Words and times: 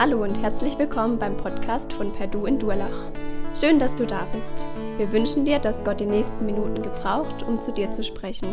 Hallo 0.00 0.22
und 0.22 0.40
herzlich 0.40 0.78
willkommen 0.78 1.18
beim 1.18 1.36
Podcast 1.36 1.92
von 1.92 2.12
Perdu 2.12 2.46
in 2.46 2.56
Durlach. 2.60 3.10
Schön, 3.58 3.80
dass 3.80 3.96
du 3.96 4.06
da 4.06 4.26
bist. 4.26 4.64
Wir 4.96 5.10
wünschen 5.10 5.44
dir, 5.44 5.58
dass 5.58 5.82
Gott 5.82 5.98
die 5.98 6.06
nächsten 6.06 6.46
Minuten 6.46 6.84
gebraucht, 6.84 7.42
um 7.42 7.60
zu 7.60 7.72
dir 7.72 7.90
zu 7.90 8.04
sprechen. 8.04 8.46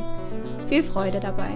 Viel 0.67 0.81
Freude 0.81 1.19
dabei. 1.19 1.51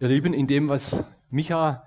Ihr 0.00 0.08
Lieben, 0.08 0.34
in 0.34 0.46
dem, 0.46 0.68
was 0.68 1.02
Micha 1.30 1.86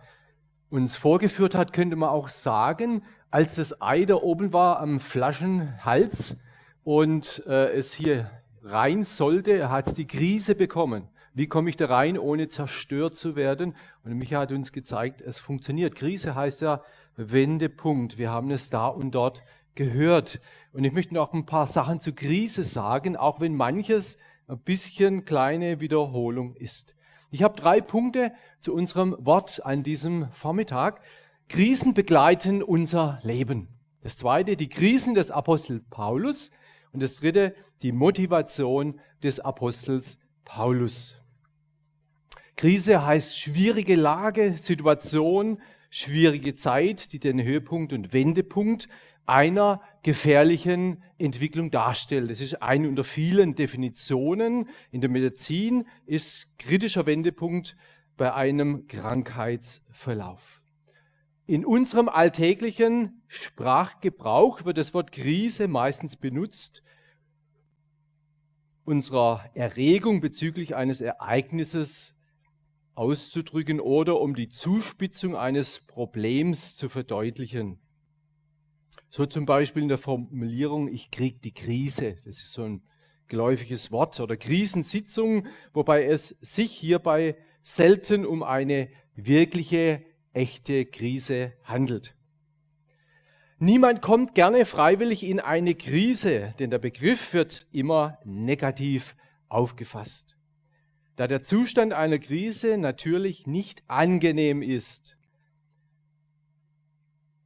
uns 0.72 0.96
vorgeführt 0.96 1.54
hat, 1.54 1.72
könnte 1.72 1.96
man 1.98 2.10
auch 2.10 2.30
sagen, 2.30 3.04
als 3.30 3.58
das 3.58 3.80
Ei 3.80 4.06
da 4.06 4.16
oben 4.16 4.54
war 4.54 4.80
am 4.80 5.00
Flaschenhals 5.00 6.38
und 6.84 7.44
äh, 7.46 7.70
es 7.74 7.94
hier 7.94 8.32
rein 8.68 9.04
sollte, 9.04 9.70
hat 9.70 9.88
es 9.88 9.96
die 9.96 10.08
Krise 10.08 10.56
bekommen. 10.56 11.08
Wie 11.34 11.48
komme 11.48 11.70
ich 11.70 11.78
da 11.78 11.86
rein, 11.86 12.18
ohne 12.18 12.48
zerstört 12.48 13.16
zu 13.16 13.36
werden? 13.36 13.76
Und 14.04 14.14
Micha 14.14 14.40
hat 14.40 14.52
uns 14.52 14.72
gezeigt, 14.72 15.22
es 15.22 15.40
funktioniert. 15.40 15.96
Krise 15.96 16.36
heißt 16.36 16.62
ja 16.62 16.82
Wendepunkt. 17.16 18.18
Wir 18.18 18.32
haben 18.32 18.50
es 18.52 18.70
da 18.70 18.88
und 18.88 19.12
dort 19.12 19.44
gehört. 19.76 20.42
Und 20.74 20.84
ich 20.84 20.92
möchte 20.92 21.14
noch 21.14 21.34
ein 21.34 21.46
paar 21.46 21.68
Sachen 21.68 22.00
zur 22.00 22.16
Krise 22.16 22.64
sagen, 22.64 23.16
auch 23.16 23.40
wenn 23.40 23.56
manches 23.56 24.18
ein 24.48 24.60
bisschen 24.60 25.26
kleine 25.26 25.80
Wiederholung 25.80 26.56
ist. 26.56 26.96
Ich 27.30 27.44
habe 27.44 27.60
drei 27.60 27.82
Punkte 27.82 28.32
zu 28.60 28.74
unserem 28.74 29.16
Wort 29.20 29.66
an 29.66 29.84
diesem 29.84 30.30
Vormittag. 30.32 31.02
Krisen 31.50 31.94
begleiten 31.94 32.64
unser 32.64 33.20
Leben. 33.22 33.68
Das 34.02 34.18
zweite, 34.18 34.56
die 34.56 34.70
Krisen 34.70 35.14
des 35.14 35.32
Apostel 35.32 35.82
Paulus. 35.90 36.52
Und 36.92 37.02
das 37.02 37.18
dritte, 37.18 37.56
die 37.82 37.92
Motivation 37.92 39.00
des 39.24 39.40
Apostels 39.40 40.18
Paulus. 40.46 41.22
Krise 42.56 43.06
heißt 43.06 43.38
schwierige 43.38 43.96
Lage, 43.96 44.56
Situation, 44.58 45.62
schwierige 45.90 46.56
Zeit, 46.56 47.14
die 47.14 47.20
den 47.20 47.42
Höhepunkt 47.44 47.94
und 47.94 48.14
Wendepunkt 48.14 48.88
einer 49.28 49.82
gefährlichen 50.04 51.04
Entwicklung 51.18 51.70
darstellt. 51.70 52.30
Das 52.30 52.40
ist 52.40 52.62
eine 52.62 52.88
unter 52.88 53.04
vielen 53.04 53.56
Definitionen. 53.56 54.70
In 54.90 55.02
der 55.02 55.10
Medizin 55.10 55.86
ist 56.06 56.58
kritischer 56.58 57.06
Wendepunkt 57.06 57.76
bei 58.16 58.34
einem 58.34 58.88
Krankheitsverlauf. 58.88 60.57
In 61.50 61.66
unserem 61.66 62.10
alltäglichen 62.10 63.22
Sprachgebrauch 63.28 64.66
wird 64.66 64.78
das 64.78 64.94
Wort 64.94 65.14
Krise 65.14 65.70
meistens 65.70 66.18
benutzt, 66.18 66.84
unserer 68.84 69.50
Erregung 69.54 70.20
bezüglich 70.20 70.76
eines 70.76 71.00
Ereignisses 71.00 72.18
auszudrücken 72.96 73.80
oder 73.80 74.20
um 74.20 74.36
die 74.36 74.50
Zuspitzung 74.50 75.38
eines 75.38 75.80
Problems 75.88 76.76
zu 76.76 76.90
verdeutlichen. 76.90 77.80
So 79.08 79.26
zum 79.26 79.46
Beispiel 79.46 79.84
in 79.84 79.90
der 79.90 79.98
Formulierung, 79.98 80.90
ich 80.90 81.12
krieg 81.12 81.42
die 81.42 81.54
Krise. 81.54 82.18
Das 82.26 82.40
ist 82.40 82.52
so 82.52 82.64
ein 82.64 82.84
geläufiges 83.30 83.90
Wort 83.94 84.20
oder 84.20 84.36
Krisensitzung, 84.36 85.48
wobei 85.72 86.04
es 86.04 86.36
sich 86.42 86.74
hierbei 86.74 87.38
selten 87.62 88.26
um 88.26 88.44
eine 88.44 88.90
wirkliche 89.16 90.04
echte 90.38 90.86
Krise 90.86 91.54
handelt. 91.64 92.16
Niemand 93.58 94.04
kommt 94.04 94.36
gerne 94.36 94.66
freiwillig 94.66 95.24
in 95.24 95.40
eine 95.40 95.74
Krise, 95.74 96.54
denn 96.60 96.70
der 96.70 96.78
Begriff 96.78 97.34
wird 97.34 97.66
immer 97.72 98.20
negativ 98.24 99.16
aufgefasst. 99.50 100.38
Da 101.16 101.28
der 101.28 101.42
Zustand 101.42 101.94
einer 101.94 102.20
Krise 102.20 102.78
natürlich 102.78 103.48
nicht 103.48 103.84
angenehm 103.88 104.62
ist. 104.62 105.18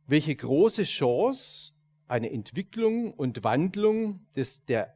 Welche 0.06 0.36
große 0.36 0.84
Chance 0.84 1.72
eine 2.10 2.30
Entwicklung 2.30 3.14
und 3.14 3.46
Wandlung 3.46 4.28
des, 4.36 4.66
der 4.66 4.94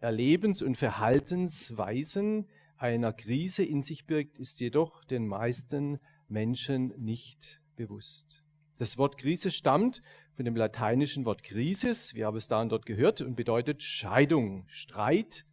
Erlebens- 0.00 0.62
und 0.62 0.76
Verhaltensweisen 0.76 2.48
einer 2.78 3.12
Krise 3.12 3.62
in 3.62 3.82
sich 3.82 4.06
birgt, 4.06 4.38
ist 4.38 4.60
jedoch 4.60 5.04
den 5.04 5.26
meisten 5.26 5.98
Menschen 6.28 6.92
nicht 6.98 7.60
bewusst. 7.76 8.44
Das 8.78 8.96
Wort 8.96 9.18
Krise 9.18 9.50
stammt 9.50 10.02
von 10.34 10.44
dem 10.44 10.54
lateinischen 10.54 11.24
Wort 11.24 11.42
Krisis, 11.42 12.14
wir 12.14 12.26
haben 12.26 12.36
es 12.36 12.46
da 12.46 12.60
und 12.60 12.70
dort 12.70 12.86
gehört, 12.86 13.20
und 13.22 13.34
bedeutet 13.34 13.82
Scheidung, 13.82 14.64
Streit, 14.68 15.44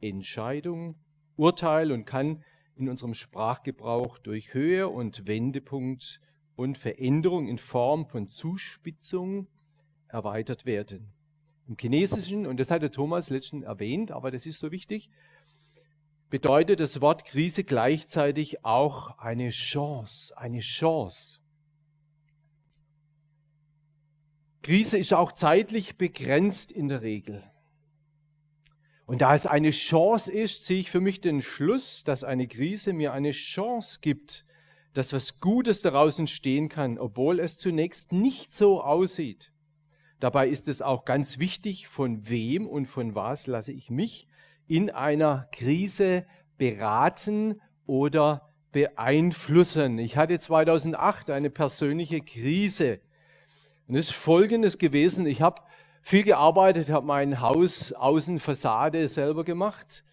Entscheidung, 0.00 0.96
Urteil 1.36 1.92
und 1.92 2.06
kann 2.06 2.42
in 2.76 2.88
unserem 2.88 3.14
Sprachgebrauch 3.14 4.18
durch 4.18 4.54
Höhe 4.54 4.88
und 4.88 5.26
Wendepunkt 5.26 6.20
und 6.56 6.78
Veränderung 6.78 7.48
in 7.48 7.58
Form 7.58 8.06
von 8.06 8.28
Zuspitzung 8.28 9.48
erweitert 10.08 10.64
werden. 10.64 11.12
Im 11.68 11.76
Chinesischen, 11.78 12.46
und 12.46 12.58
das 12.58 12.70
hat 12.70 12.82
der 12.82 12.90
Thomas 12.90 13.30
letztens 13.30 13.64
erwähnt, 13.64 14.12
aber 14.12 14.30
das 14.30 14.46
ist 14.46 14.58
so 14.58 14.72
wichtig, 14.72 15.10
bedeutet 16.32 16.80
das 16.80 17.02
Wort 17.02 17.26
Krise 17.26 17.62
gleichzeitig 17.62 18.64
auch 18.64 19.18
eine 19.18 19.50
Chance, 19.50 20.34
eine 20.34 20.60
Chance. 20.60 21.40
Krise 24.62 24.96
ist 24.96 25.12
auch 25.12 25.32
zeitlich 25.32 25.98
begrenzt 25.98 26.72
in 26.72 26.88
der 26.88 27.02
Regel. 27.02 27.44
Und 29.04 29.20
da 29.20 29.34
es 29.34 29.44
eine 29.44 29.72
Chance 29.72 30.32
ist, 30.32 30.64
ziehe 30.64 30.80
ich 30.80 30.90
für 30.90 31.02
mich 31.02 31.20
den 31.20 31.42
Schluss, 31.42 32.02
dass 32.02 32.24
eine 32.24 32.48
Krise 32.48 32.94
mir 32.94 33.12
eine 33.12 33.32
Chance 33.32 33.98
gibt, 34.00 34.46
dass 34.94 35.12
was 35.12 35.38
Gutes 35.38 35.82
daraus 35.82 36.18
entstehen 36.18 36.70
kann, 36.70 36.98
obwohl 36.98 37.40
es 37.40 37.58
zunächst 37.58 38.10
nicht 38.10 38.54
so 38.54 38.80
aussieht. 38.82 39.52
Dabei 40.18 40.48
ist 40.48 40.66
es 40.66 40.80
auch 40.80 41.04
ganz 41.04 41.38
wichtig, 41.38 41.88
von 41.88 42.26
wem 42.26 42.66
und 42.66 42.86
von 42.86 43.14
was 43.14 43.46
lasse 43.46 43.72
ich 43.72 43.90
mich 43.90 44.28
in 44.72 44.88
einer 44.88 45.48
Krise 45.52 46.24
beraten 46.56 47.60
oder 47.84 48.48
beeinflussen. 48.72 49.98
Ich 49.98 50.16
hatte 50.16 50.38
2008 50.38 51.28
eine 51.28 51.50
persönliche 51.50 52.22
Krise. 52.22 53.00
Und 53.86 53.96
es 53.96 54.06
ist 54.06 54.14
Folgendes 54.14 54.78
gewesen. 54.78 55.26
Ich 55.26 55.42
habe 55.42 55.60
viel 56.00 56.22
gearbeitet, 56.24 56.88
habe 56.88 57.04
mein 57.04 57.42
Haus 57.42 57.92
Außenfassade 57.92 59.06
selber 59.08 59.44
gemacht, 59.44 60.04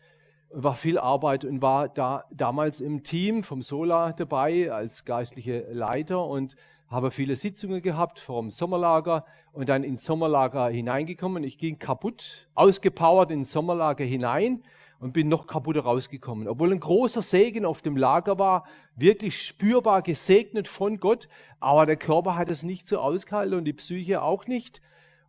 war 0.50 0.76
viel 0.76 0.98
Arbeit 0.98 1.46
und 1.46 1.62
war 1.62 1.88
da 1.88 2.26
damals 2.30 2.82
im 2.82 3.04
Team 3.04 3.44
vom 3.44 3.62
Sola 3.62 4.12
dabei 4.12 4.74
als 4.74 5.06
geistliche 5.06 5.68
Leiter 5.72 6.26
und 6.26 6.58
habe 6.90 7.12
viele 7.12 7.36
Sitzungen 7.36 7.82
gehabt 7.82 8.20
vom 8.20 8.50
Sommerlager 8.50 9.26
und 9.52 9.70
dann 9.70 9.84
ins 9.84 10.04
Sommerlager 10.04 10.70
hineingekommen. 10.70 11.44
Ich 11.44 11.58
ging 11.58 11.78
kaputt, 11.78 12.50
ausgepowert 12.56 13.30
ins 13.32 13.52
Sommerlager 13.52 14.04
hinein 14.04 14.64
und 15.00 15.14
bin 15.14 15.30
noch 15.30 15.46
kaputter 15.46 15.82
rausgekommen. 15.82 16.48
Obwohl 16.48 16.74
ein 16.74 16.80
großer 16.80 17.22
Segen 17.22 17.64
auf 17.64 17.84
dem 17.84 17.96
Lager 17.96 18.40
war, 18.40 18.66
wirklich 18.96 19.42
spürbar 19.42 20.02
gesegnet 20.02 20.68
von 20.68 21.00
Gott, 21.00 21.30
aber 21.60 21.86
der 21.86 21.96
Körper 21.96 22.36
hat 22.36 22.50
es 22.50 22.64
nicht 22.64 22.88
so 22.88 22.98
ausgehalten 23.00 23.58
und 23.58 23.66
die 23.66 23.74
Psyche 23.74 24.24
auch 24.24 24.48
nicht. 24.48 24.82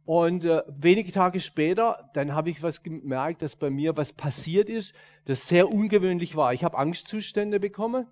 Und 0.06 0.46
äh, 0.46 0.62
wenige 0.66 1.12
Tage 1.12 1.40
später, 1.40 2.10
dann 2.14 2.34
habe 2.34 2.50
ich 2.50 2.62
was 2.62 2.82
gemerkt, 2.82 3.42
dass 3.42 3.54
bei 3.54 3.70
mir 3.70 3.96
was 3.98 4.14
passiert 4.14 4.70
ist, 4.70 4.94
das 5.26 5.46
sehr 5.46 5.70
ungewöhnlich 5.70 6.34
war. 6.34 6.54
Ich 6.54 6.64
habe 6.64 6.78
Angstzustände 6.78 7.60
bekommen 7.60 8.06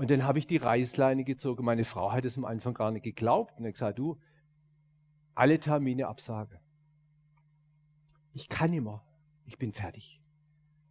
und 0.00 0.10
dann 0.10 0.24
habe 0.24 0.38
ich 0.38 0.46
die 0.46 0.56
Reißleine 0.56 1.24
gezogen. 1.24 1.62
Meine 1.62 1.84
Frau 1.84 2.10
hat 2.10 2.24
es 2.24 2.38
am 2.38 2.46
Anfang 2.46 2.72
gar 2.72 2.90
nicht 2.90 3.02
geglaubt 3.02 3.58
und 3.58 3.66
hat 3.66 3.74
gesagt, 3.74 3.98
du, 3.98 4.16
alle 5.34 5.60
Termine 5.60 6.08
absage. 6.08 6.58
Ich 8.32 8.48
kann 8.48 8.72
immer. 8.72 9.04
Ich 9.44 9.58
bin 9.58 9.74
fertig. 9.74 10.22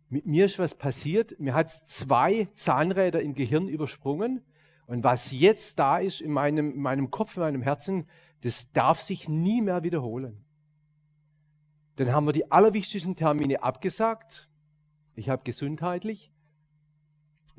Mit 0.09 0.27
mir 0.27 0.45
ist 0.45 0.59
was 0.59 0.75
passiert. 0.75 1.39
Mir 1.39 1.55
hat 1.55 1.71
zwei 1.71 2.49
Zahnräder 2.53 3.23
im 3.23 3.33
Gehirn 3.33 3.67
übersprungen. 3.67 4.43
Und 4.85 5.03
was 5.03 5.31
jetzt 5.31 5.79
da 5.79 5.97
ist 5.97 6.21
in 6.21 6.31
meinem, 6.31 6.73
in 6.73 6.81
meinem 6.83 7.09
Kopf, 7.09 7.35
in 7.35 7.41
meinem 7.41 7.61
Herzen, 7.63 8.05
das 8.41 8.71
darf 8.73 9.01
sich 9.01 9.27
nie 9.27 9.63
mehr 9.63 9.81
wiederholen. 9.81 10.45
Dann 11.95 12.11
haben 12.11 12.27
wir 12.27 12.33
die 12.33 12.51
allerwichtigsten 12.51 13.15
Termine 13.15 13.63
abgesagt. 13.63 14.51
Ich 15.15 15.29
habe 15.29 15.41
gesundheitlich 15.43 16.31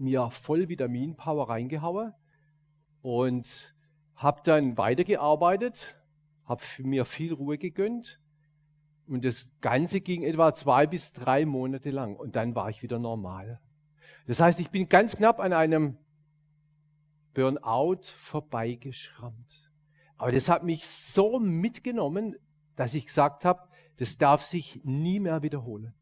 mir 0.01 0.31
voll 0.31 0.69
Vitaminpower 0.69 1.49
reingehauen 1.49 2.13
und 3.03 3.75
habe 4.15 4.41
dann 4.45 4.77
weitergearbeitet, 4.77 5.97
habe 6.45 6.63
mir 6.79 7.05
viel 7.05 7.33
Ruhe 7.33 7.59
gegönnt 7.59 8.21
und 9.07 9.25
das 9.25 9.53
Ganze 9.61 10.01
ging 10.01 10.23
etwa 10.23 10.53
zwei 10.55 10.87
bis 10.87 11.13
drei 11.13 11.45
Monate 11.47 11.91
lang 11.91 12.17
und 12.17 12.37
dann 12.37 12.55
war 12.55 12.71
ich 12.71 12.83
wieder 12.83 12.99
normal. 12.99 13.61
Das 14.27 14.41
heißt, 14.41 14.61
ich 14.61 14.71
bin 14.71 14.89
ganz 14.89 15.17
knapp 15.17 15.41
an 15.41 15.53
einem 15.53 15.99
Burnout 17.35 18.03
vorbeigeschrammt. 18.17 19.71
Aber 20.17 20.33
das 20.33 20.49
hat 20.49 20.65
mich 20.65 20.87
so 20.87 21.39
mitgenommen, 21.39 22.37
dass 22.77 22.95
ich 22.95 23.07
gesagt 23.07 23.45
habe, 23.45 23.69
das 23.97 24.19
darf 24.19 24.45
sich 24.45 24.81
nie 24.85 25.21
mehr 25.21 25.43
wiederholen. 25.43 25.95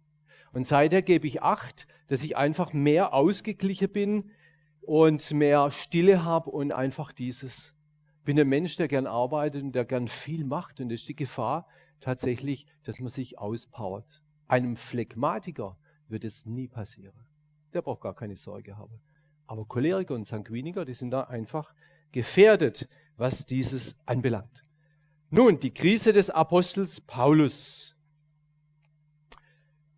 Und 0.59 0.67
seither 0.67 1.03
gebe 1.03 1.25
ich 1.29 1.41
acht, 1.41 1.87
dass 2.09 2.25
ich 2.25 2.37
einfach 2.37 2.73
mehr 2.73 3.15
ausgeglichen 3.15 3.93
bin 3.93 4.33
und 4.81 5.31
mehr 5.31 5.71
Stille 5.71 6.25
habe 6.25 6.51
und 6.51 6.73
einfach 6.73 7.13
dieses, 7.13 7.77
bin 8.25 8.41
ein 8.41 8.49
Mensch, 8.49 8.75
der 8.75 8.89
gern 8.89 9.07
arbeitet 9.07 9.63
und 9.63 9.71
der 9.71 9.85
gern 9.85 10.09
viel 10.09 10.45
macht. 10.45 10.81
Und 10.81 10.89
das 10.89 11.03
ist 11.03 11.09
die 11.09 11.15
Gefahr 11.15 11.69
tatsächlich, 12.01 12.67
dass 12.83 12.99
man 12.99 13.09
sich 13.09 13.39
auspowert. 13.39 14.21
Einem 14.49 14.75
Phlegmatiker 14.75 15.79
wird 16.09 16.25
es 16.25 16.45
nie 16.45 16.67
passieren. 16.67 17.15
Der 17.73 17.83
braucht 17.83 18.01
gar 18.01 18.17
keine 18.17 18.35
Sorge 18.35 18.77
haben. 18.77 19.01
Aber 19.47 19.65
Choleriker 19.65 20.17
und 20.17 20.27
Sanguiniker, 20.27 20.85
die 20.85 20.95
sind 20.95 21.13
da 21.13 21.21
einfach 21.21 21.73
gefährdet, 22.11 22.89
was 23.17 23.47
dieses 23.47 23.97
anbelangt. 24.07 24.65
Nun, 25.31 25.61
die 25.61 25.73
Krise 25.73 26.13
des 26.13 26.31
Apostels 26.31 27.01
Paulus. 27.01 27.95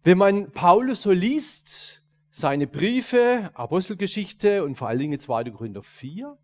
Wenn 0.03 0.17
man 0.17 0.51
Paulus 0.53 1.03
so 1.03 1.11
liest, 1.11 2.03
seine 2.31 2.67
Briefe, 2.67 3.51
Apostelgeschichte 3.53 4.65
und 4.65 4.77
vor 4.77 4.89
allen 4.89 4.99
Dingen 4.99 5.21
2. 5.21 5.51
Korinther 5.51 5.83
4, 5.83 6.39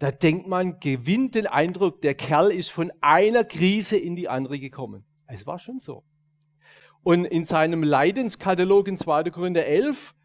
da 0.00 0.10
denkt 0.10 0.48
man, 0.48 0.80
gewinnt 0.80 1.36
den 1.36 1.46
Eindruck, 1.46 2.02
der 2.02 2.14
Kerl 2.14 2.50
ist 2.50 2.70
von 2.70 2.92
einer 3.00 3.44
Krise 3.44 3.96
in 3.96 4.16
die 4.16 4.28
andere 4.28 4.58
gekommen. 4.58 5.04
Es 5.28 5.46
war 5.46 5.60
schon 5.60 5.78
so. 5.78 6.02
Und 7.04 7.24
in 7.24 7.44
seinem 7.44 7.84
Leidenskatalog 7.84 8.88
in 8.88 8.98
2. 8.98 9.30
Korinther 9.30 9.64
11, 9.64 10.16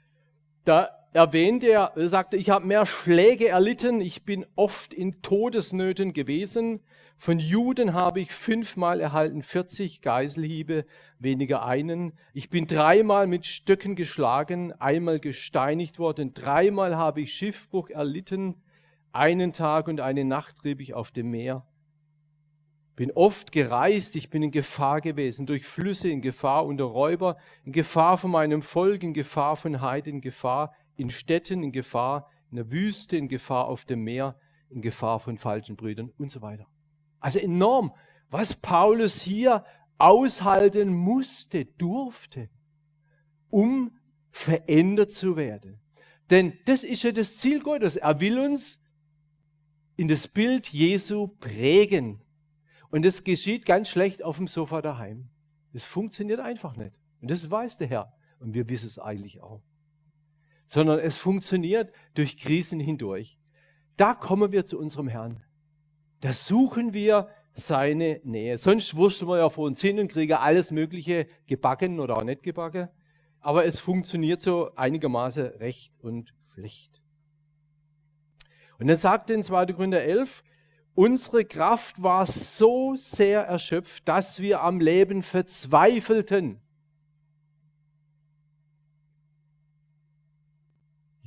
da 0.65 0.89
erwähnt 1.13 1.63
er, 1.63 1.91
er 1.95 2.09
sagte, 2.09 2.37
ich 2.37 2.49
habe 2.49 2.65
mehr 2.65 2.87
Schläge 2.87 3.49
erlitten, 3.49 4.01
ich 4.01 4.25
bin 4.25 4.47
oft 4.55 4.95
in 4.95 5.21
Todesnöten 5.21 6.11
gewesen. 6.11 6.79
Von 7.17 7.39
Juden 7.39 7.93
habe 7.93 8.19
ich 8.19 8.31
fünfmal 8.31 9.01
erhalten 9.01 9.41
40 9.41 10.01
Geiselhiebe, 10.01 10.85
weniger 11.17 11.65
einen. 11.65 12.13
Ich 12.33 12.51
bin 12.51 12.67
dreimal 12.67 13.25
mit 13.25 13.47
Stöcken 13.47 13.95
geschlagen, 13.95 14.71
einmal 14.73 15.19
gesteinigt 15.19 15.97
worden, 15.97 16.35
dreimal 16.35 16.95
habe 16.95 17.21
ich 17.21 17.33
Schiffbruch 17.33 17.89
erlitten, 17.89 18.61
einen 19.11 19.51
Tag 19.51 19.87
und 19.87 19.99
eine 19.99 20.25
Nacht 20.25 20.57
trieb 20.57 20.79
ich 20.79 20.93
auf 20.93 21.09
dem 21.09 21.31
Meer. 21.31 21.65
Bin 22.95 23.11
oft 23.11 23.51
gereist, 23.51 24.15
ich 24.15 24.29
bin 24.29 24.43
in 24.43 24.51
Gefahr 24.51 25.01
gewesen, 25.01 25.47
durch 25.47 25.65
Flüsse, 25.65 26.09
in 26.09 26.21
Gefahr 26.21 26.65
unter 26.65 26.85
Räuber, 26.85 27.37
in 27.63 27.71
Gefahr 27.71 28.19
von 28.19 28.29
meinem 28.29 28.61
Volk, 28.61 29.01
in 29.01 29.13
Gefahr 29.13 29.55
von 29.55 29.81
Heiden, 29.81 30.15
in 30.15 30.21
Gefahr 30.21 30.73
in 30.97 31.09
Städten, 31.09 31.63
in 31.63 31.71
Gefahr, 31.71 32.29
in 32.49 32.57
der 32.57 32.71
Wüste, 32.71 33.17
in 33.17 33.27
Gefahr 33.27 33.65
auf 33.65 33.85
dem 33.85 34.03
Meer, 34.03 34.35
in 34.69 34.81
Gefahr 34.81 35.19
von 35.19 35.37
falschen 35.37 35.75
Brüdern 35.75 36.11
und 36.17 36.31
so 36.31 36.41
weiter. 36.41 36.67
Also 37.27 37.39
enorm, 37.39 37.93
was 38.29 38.53
Paulus 38.53 39.21
hier 39.21 39.65
aushalten 39.97 40.93
musste, 40.93 41.65
durfte, 41.65 42.49
um 43.49 43.91
verändert 44.31 45.11
zu 45.11 45.35
werden. 45.35 45.77
Denn 46.29 46.57
das 46.63 46.85
ist 46.85 47.03
ja 47.03 47.11
das 47.11 47.37
Ziel 47.37 47.59
Gottes. 47.59 47.97
Er 47.97 48.21
will 48.21 48.39
uns 48.39 48.79
in 49.97 50.07
das 50.07 50.29
Bild 50.29 50.69
Jesu 50.69 51.27
prägen. 51.27 52.21
Und 52.91 53.03
das 53.03 53.25
geschieht 53.25 53.65
ganz 53.65 53.89
schlecht 53.89 54.23
auf 54.23 54.37
dem 54.37 54.47
Sofa 54.47 54.81
daheim. 54.81 55.27
Das 55.73 55.83
funktioniert 55.83 56.39
einfach 56.39 56.77
nicht. 56.77 56.93
Und 57.19 57.29
das 57.29 57.51
weiß 57.51 57.77
der 57.77 57.87
Herr. 57.87 58.13
Und 58.39 58.53
wir 58.53 58.69
wissen 58.69 58.87
es 58.87 58.99
eigentlich 58.99 59.41
auch. 59.41 59.61
Sondern 60.65 60.99
es 60.99 61.17
funktioniert 61.17 61.93
durch 62.13 62.37
Krisen 62.37 62.79
hindurch. 62.79 63.37
Da 63.97 64.13
kommen 64.13 64.53
wir 64.53 64.65
zu 64.65 64.79
unserem 64.79 65.09
Herrn. 65.09 65.43
Da 66.21 66.33
suchen 66.33 66.93
wir 66.93 67.29
seine 67.53 68.21
Nähe. 68.23 68.57
Sonst 68.57 68.95
wurschteln 68.95 69.29
wir 69.29 69.37
ja 69.37 69.49
vor 69.49 69.65
uns 69.65 69.81
hin 69.81 69.99
und 69.99 70.11
kriegen 70.11 70.33
alles 70.33 70.71
Mögliche 70.71 71.27
gebacken 71.47 71.99
oder 71.99 72.17
auch 72.17 72.23
nicht 72.23 72.43
gebacken. 72.43 72.89
Aber 73.39 73.65
es 73.65 73.79
funktioniert 73.79 74.41
so 74.41 74.71
einigermaßen 74.75 75.45
recht 75.45 75.93
und 75.99 76.33
schlecht. 76.53 77.01
Und 78.79 78.87
dann 78.87 78.97
sagt 78.97 79.29
in 79.29 79.43
2. 79.43 79.67
Korinther 79.73 80.03
11, 80.03 80.43
unsere 80.93 81.45
Kraft 81.45 82.01
war 82.01 82.25
so 82.27 82.95
sehr 82.95 83.41
erschöpft, 83.41 84.07
dass 84.07 84.39
wir 84.39 84.61
am 84.61 84.79
Leben 84.79 85.23
verzweifelten. 85.23 86.61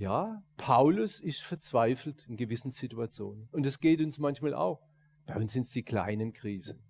Ja, 0.01 0.43
Paulus 0.57 1.21
ist 1.21 1.43
verzweifelt 1.43 2.27
in 2.27 2.39
gewissen 2.39 2.71
Situationen. 2.71 3.51
Und 3.53 3.67
es 3.67 3.81
geht 3.81 4.01
uns 4.01 4.17
manchmal 4.17 4.55
auch. 4.55 4.81
Bei 5.27 5.37
uns 5.37 5.53
sind 5.53 5.67
es 5.67 5.73
die 5.73 5.83
kleinen 5.83 6.33
Krisen. 6.33 6.83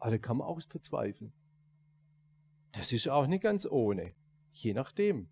Aber 0.00 0.10
da 0.10 0.18
kann 0.18 0.38
man 0.38 0.48
auch 0.48 0.60
verzweifeln. 0.60 1.32
Das 2.72 2.90
ist 2.90 3.08
auch 3.08 3.28
nicht 3.28 3.44
ganz 3.44 3.66
ohne. 3.66 4.14
Je 4.50 4.74
nachdem. 4.74 5.28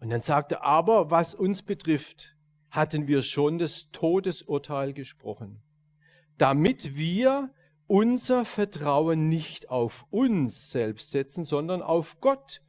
Und 0.00 0.10
dann 0.10 0.20
sagt 0.20 0.50
er, 0.50 0.64
aber 0.64 1.12
was 1.12 1.36
uns 1.36 1.62
betrifft, 1.62 2.36
hatten 2.68 3.06
wir 3.06 3.22
schon 3.22 3.60
das 3.60 3.88
Todesurteil 3.92 4.92
gesprochen, 4.92 5.62
damit 6.38 6.96
wir 6.96 7.54
unser 7.86 8.44
Vertrauen 8.44 9.28
nicht 9.28 9.70
auf 9.70 10.06
uns 10.10 10.72
selbst 10.72 11.12
setzen, 11.12 11.44
sondern 11.44 11.82
auf 11.82 12.20
Gott, 12.20 12.62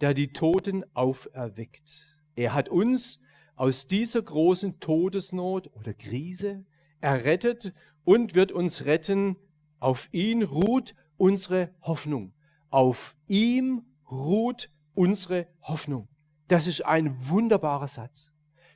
der 0.00 0.14
die 0.14 0.28
Toten 0.28 0.84
auferweckt. 0.94 2.18
Er 2.34 2.54
hat 2.54 2.68
uns 2.68 3.18
aus 3.54 3.86
dieser 3.86 4.22
großen 4.22 4.80
Todesnot 4.80 5.70
oder 5.74 5.94
Krise 5.94 6.64
errettet 7.00 7.72
und 8.04 8.34
wird 8.34 8.52
uns 8.52 8.84
retten. 8.84 9.36
Auf 9.80 10.08
ihn 10.12 10.42
ruht 10.42 10.94
unsere 11.16 11.70
Hoffnung. 11.80 12.32
Auf 12.70 13.16
ihm 13.26 13.86
ruht 14.10 14.70
unsere 14.94 15.46
Hoffnung. 15.62 16.08
Das 16.48 16.66
ist 16.66 16.84
ein 16.84 17.16
wunderbarer 17.28 17.88
Satz. 17.88 18.32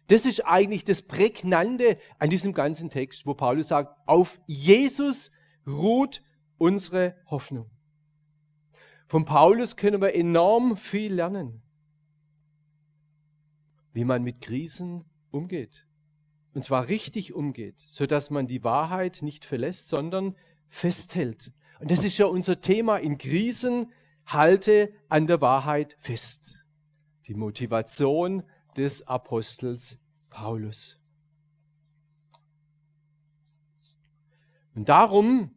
Das 0.08 0.26
ist 0.26 0.44
eigentlich 0.44 0.84
das 0.84 1.02
Prägnante 1.02 1.96
an 2.18 2.30
diesem 2.30 2.52
ganzen 2.52 2.90
Text, 2.90 3.26
wo 3.26 3.34
Paulus 3.34 3.68
sagt, 3.68 3.96
auf 4.06 4.40
Jesus 4.46 5.30
ruht 5.66 6.22
unsere 6.58 7.14
Hoffnung. 7.26 7.70
Von 9.10 9.24
Paulus 9.24 9.74
können 9.74 10.00
wir 10.00 10.14
enorm 10.14 10.76
viel 10.76 11.14
lernen, 11.14 11.62
wie 13.92 14.04
man 14.04 14.22
mit 14.22 14.40
Krisen 14.40 15.04
umgeht. 15.32 15.84
Und 16.54 16.64
zwar 16.64 16.86
richtig 16.86 17.34
umgeht, 17.34 17.80
sodass 17.80 18.30
man 18.30 18.46
die 18.46 18.62
Wahrheit 18.62 19.22
nicht 19.22 19.44
verlässt, 19.44 19.88
sondern 19.88 20.36
festhält. 20.68 21.50
Und 21.80 21.90
das 21.90 22.04
ist 22.04 22.18
ja 22.18 22.26
unser 22.26 22.60
Thema 22.60 22.98
in 22.98 23.18
Krisen, 23.18 23.90
halte 24.26 24.92
an 25.08 25.26
der 25.26 25.40
Wahrheit 25.40 25.96
fest. 25.98 26.64
Die 27.26 27.34
Motivation 27.34 28.44
des 28.76 29.08
Apostels 29.08 29.98
Paulus. 30.28 31.00
Und 34.76 34.88
darum 34.88 35.50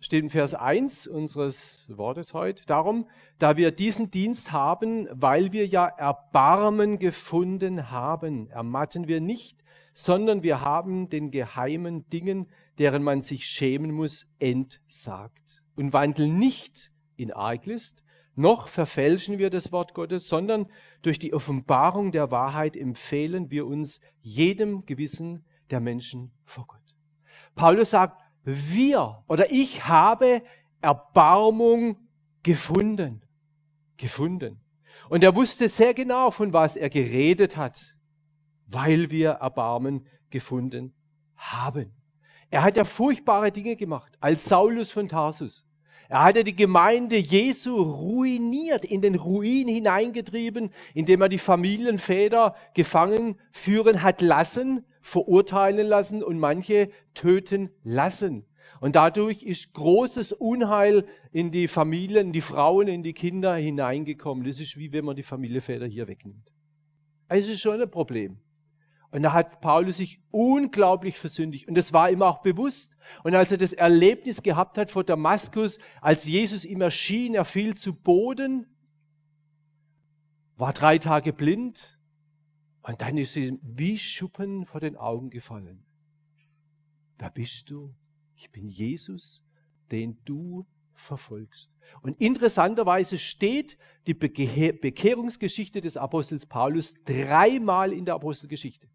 steht 0.00 0.24
in 0.24 0.30
Vers 0.30 0.54
1 0.54 1.06
unseres 1.06 1.86
Wortes 1.88 2.34
heute, 2.34 2.64
darum, 2.66 3.08
da 3.38 3.56
wir 3.56 3.70
diesen 3.70 4.10
Dienst 4.10 4.52
haben, 4.52 5.08
weil 5.10 5.52
wir 5.52 5.66
ja 5.66 5.86
Erbarmen 5.86 6.98
gefunden 6.98 7.90
haben, 7.90 8.48
ermatten 8.50 9.08
wir 9.08 9.20
nicht, 9.20 9.62
sondern 9.92 10.42
wir 10.42 10.60
haben 10.60 11.08
den 11.08 11.30
geheimen 11.30 12.08
Dingen, 12.10 12.46
deren 12.78 13.02
man 13.02 13.22
sich 13.22 13.46
schämen 13.46 13.90
muss, 13.90 14.26
entsagt 14.38 15.64
und 15.74 15.92
wandeln 15.92 16.38
nicht 16.38 16.92
in 17.16 17.32
Arglist, 17.32 18.04
noch 18.36 18.68
verfälschen 18.68 19.38
wir 19.38 19.50
das 19.50 19.72
Wort 19.72 19.94
Gottes, 19.94 20.28
sondern 20.28 20.66
durch 21.02 21.18
die 21.18 21.34
Offenbarung 21.34 22.12
der 22.12 22.30
Wahrheit 22.30 22.76
empfehlen 22.76 23.50
wir 23.50 23.66
uns 23.66 24.00
jedem 24.20 24.86
Gewissen 24.86 25.44
der 25.70 25.80
Menschen 25.80 26.30
vor 26.44 26.68
Gott. 26.68 26.78
Paulus 27.56 27.90
sagt, 27.90 28.22
wir 28.48 29.22
oder 29.28 29.52
ich 29.52 29.86
habe 29.86 30.42
Erbarmung 30.80 31.96
gefunden. 32.42 33.22
Gefunden. 33.96 34.60
Und 35.08 35.22
er 35.22 35.34
wusste 35.34 35.68
sehr 35.68 35.92
genau, 35.94 36.30
von 36.30 36.52
was 36.52 36.76
er 36.76 36.88
geredet 36.88 37.56
hat, 37.56 37.96
weil 38.66 39.10
wir 39.10 39.30
Erbarmen 39.30 40.06
gefunden 40.30 40.94
haben. 41.36 41.92
Er 42.50 42.62
hat 42.62 42.76
ja 42.76 42.84
furchtbare 42.84 43.52
Dinge 43.52 43.76
gemacht, 43.76 44.14
als 44.20 44.44
Saulus 44.44 44.90
von 44.90 45.08
Tarsus. 45.08 45.66
Er 46.08 46.24
hatte 46.24 46.42
die 46.42 46.56
Gemeinde 46.56 47.16
Jesu 47.16 47.74
ruiniert, 47.76 48.86
in 48.86 49.02
den 49.02 49.14
Ruin 49.14 49.68
hineingetrieben, 49.68 50.70
indem 50.94 51.20
er 51.20 51.28
die 51.28 51.38
Familienväter 51.38 52.54
gefangen 52.72 53.38
führen 53.52 54.02
hat 54.02 54.22
lassen, 54.22 54.86
verurteilen 55.08 55.86
lassen 55.86 56.22
und 56.22 56.38
manche 56.38 56.90
töten 57.14 57.70
lassen. 57.82 58.44
Und 58.80 58.94
dadurch 58.94 59.42
ist 59.42 59.72
großes 59.72 60.32
Unheil 60.32 61.06
in 61.32 61.50
die 61.50 61.66
Familien, 61.66 62.28
in 62.28 62.32
die 62.32 62.42
Frauen, 62.42 62.86
in 62.86 63.02
die 63.02 63.14
Kinder 63.14 63.54
hineingekommen. 63.54 64.44
Das 64.44 64.60
ist 64.60 64.76
wie 64.76 64.92
wenn 64.92 65.04
man 65.04 65.16
die 65.16 65.22
Familienväter 65.22 65.86
hier 65.86 66.06
wegnimmt. 66.06 66.52
Es 67.28 67.48
ist 67.48 67.60
schon 67.60 67.80
ein 67.80 67.90
Problem. 67.90 68.38
Und 69.10 69.22
da 69.22 69.32
hat 69.32 69.62
Paulus 69.62 69.96
sich 69.96 70.20
unglaublich 70.30 71.18
versündigt. 71.18 71.66
Und 71.66 71.74
das 71.76 71.94
war 71.94 72.10
ihm 72.10 72.22
auch 72.22 72.42
bewusst. 72.42 72.94
Und 73.24 73.34
als 73.34 73.50
er 73.50 73.58
das 73.58 73.72
Erlebnis 73.72 74.42
gehabt 74.42 74.76
hat 74.76 74.90
vor 74.90 75.02
Damaskus, 75.02 75.78
als 76.02 76.26
Jesus 76.26 76.64
ihm 76.64 76.82
erschien, 76.82 77.34
er 77.34 77.46
fiel 77.46 77.74
zu 77.74 77.94
Boden 77.94 78.66
war 80.58 80.72
drei 80.72 80.98
Tage 80.98 81.32
blind 81.32 81.97
und 82.88 83.02
dann 83.02 83.18
ist 83.18 83.34
sie 83.34 83.58
wie 83.62 83.98
Schuppen 83.98 84.64
vor 84.64 84.80
den 84.80 84.96
Augen 84.96 85.28
gefallen. 85.28 85.84
Wer 87.18 87.28
bist 87.30 87.68
du? 87.68 87.94
Ich 88.34 88.50
bin 88.50 88.70
Jesus, 88.70 89.42
den 89.90 90.16
du 90.24 90.66
verfolgst. 90.94 91.70
Und 92.00 92.18
interessanterweise 92.18 93.18
steht 93.18 93.76
die 94.06 94.14
Bekehrungsgeschichte 94.14 95.82
des 95.82 95.98
Apostels 95.98 96.46
Paulus 96.46 96.94
dreimal 97.04 97.92
in 97.92 98.06
der 98.06 98.14
Apostelgeschichte. 98.14 98.88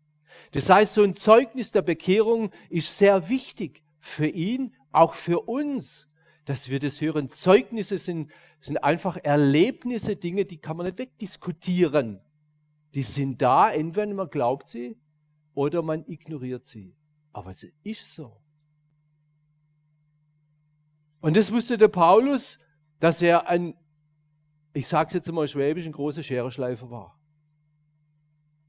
Das 0.53 0.71
heißt, 0.71 0.95
so 0.95 1.03
ein 1.03 1.15
Zeugnis 1.15 1.71
der 1.71 1.83
Bekehrung 1.83 2.49
ist 2.69 2.97
sehr 2.97 3.29
wichtig 3.29 3.83
für 3.99 4.27
ihn, 4.27 4.73
auch 4.91 5.13
für 5.13 5.41
uns, 5.41 6.09
dass 6.45 6.67
wir 6.67 6.79
das 6.79 6.99
hören. 6.99 7.29
Zeugnisse 7.29 7.99
sind, 7.99 8.31
sind 8.59 8.83
einfach 8.83 9.17
Erlebnisse, 9.17 10.15
Dinge, 10.15 10.45
die 10.45 10.57
kann 10.57 10.77
man 10.77 10.87
nicht 10.87 10.97
wegdiskutieren. 10.97 12.21
Die 12.93 13.03
sind 13.03 13.41
da, 13.41 13.71
entweder 13.71 14.13
man 14.13 14.29
glaubt 14.29 14.67
sie 14.67 14.97
oder 15.53 15.81
man 15.81 16.05
ignoriert 16.07 16.63
sie. 16.63 16.95
Aber 17.31 17.51
es 17.51 17.63
ist 17.83 18.13
so. 18.13 18.37
Und 21.21 21.37
das 21.37 21.51
wusste 21.51 21.77
der 21.77 21.87
Paulus, 21.87 22.59
dass 22.99 23.21
er 23.21 23.47
ein, 23.47 23.75
ich 24.73 24.87
sage 24.87 25.07
es 25.07 25.13
jetzt 25.13 25.31
mal 25.31 25.47
schwäbisch, 25.47 25.85
ein 25.85 25.91
großer 25.91 26.21
Schereschleifer 26.21 26.91
war. 26.91 27.19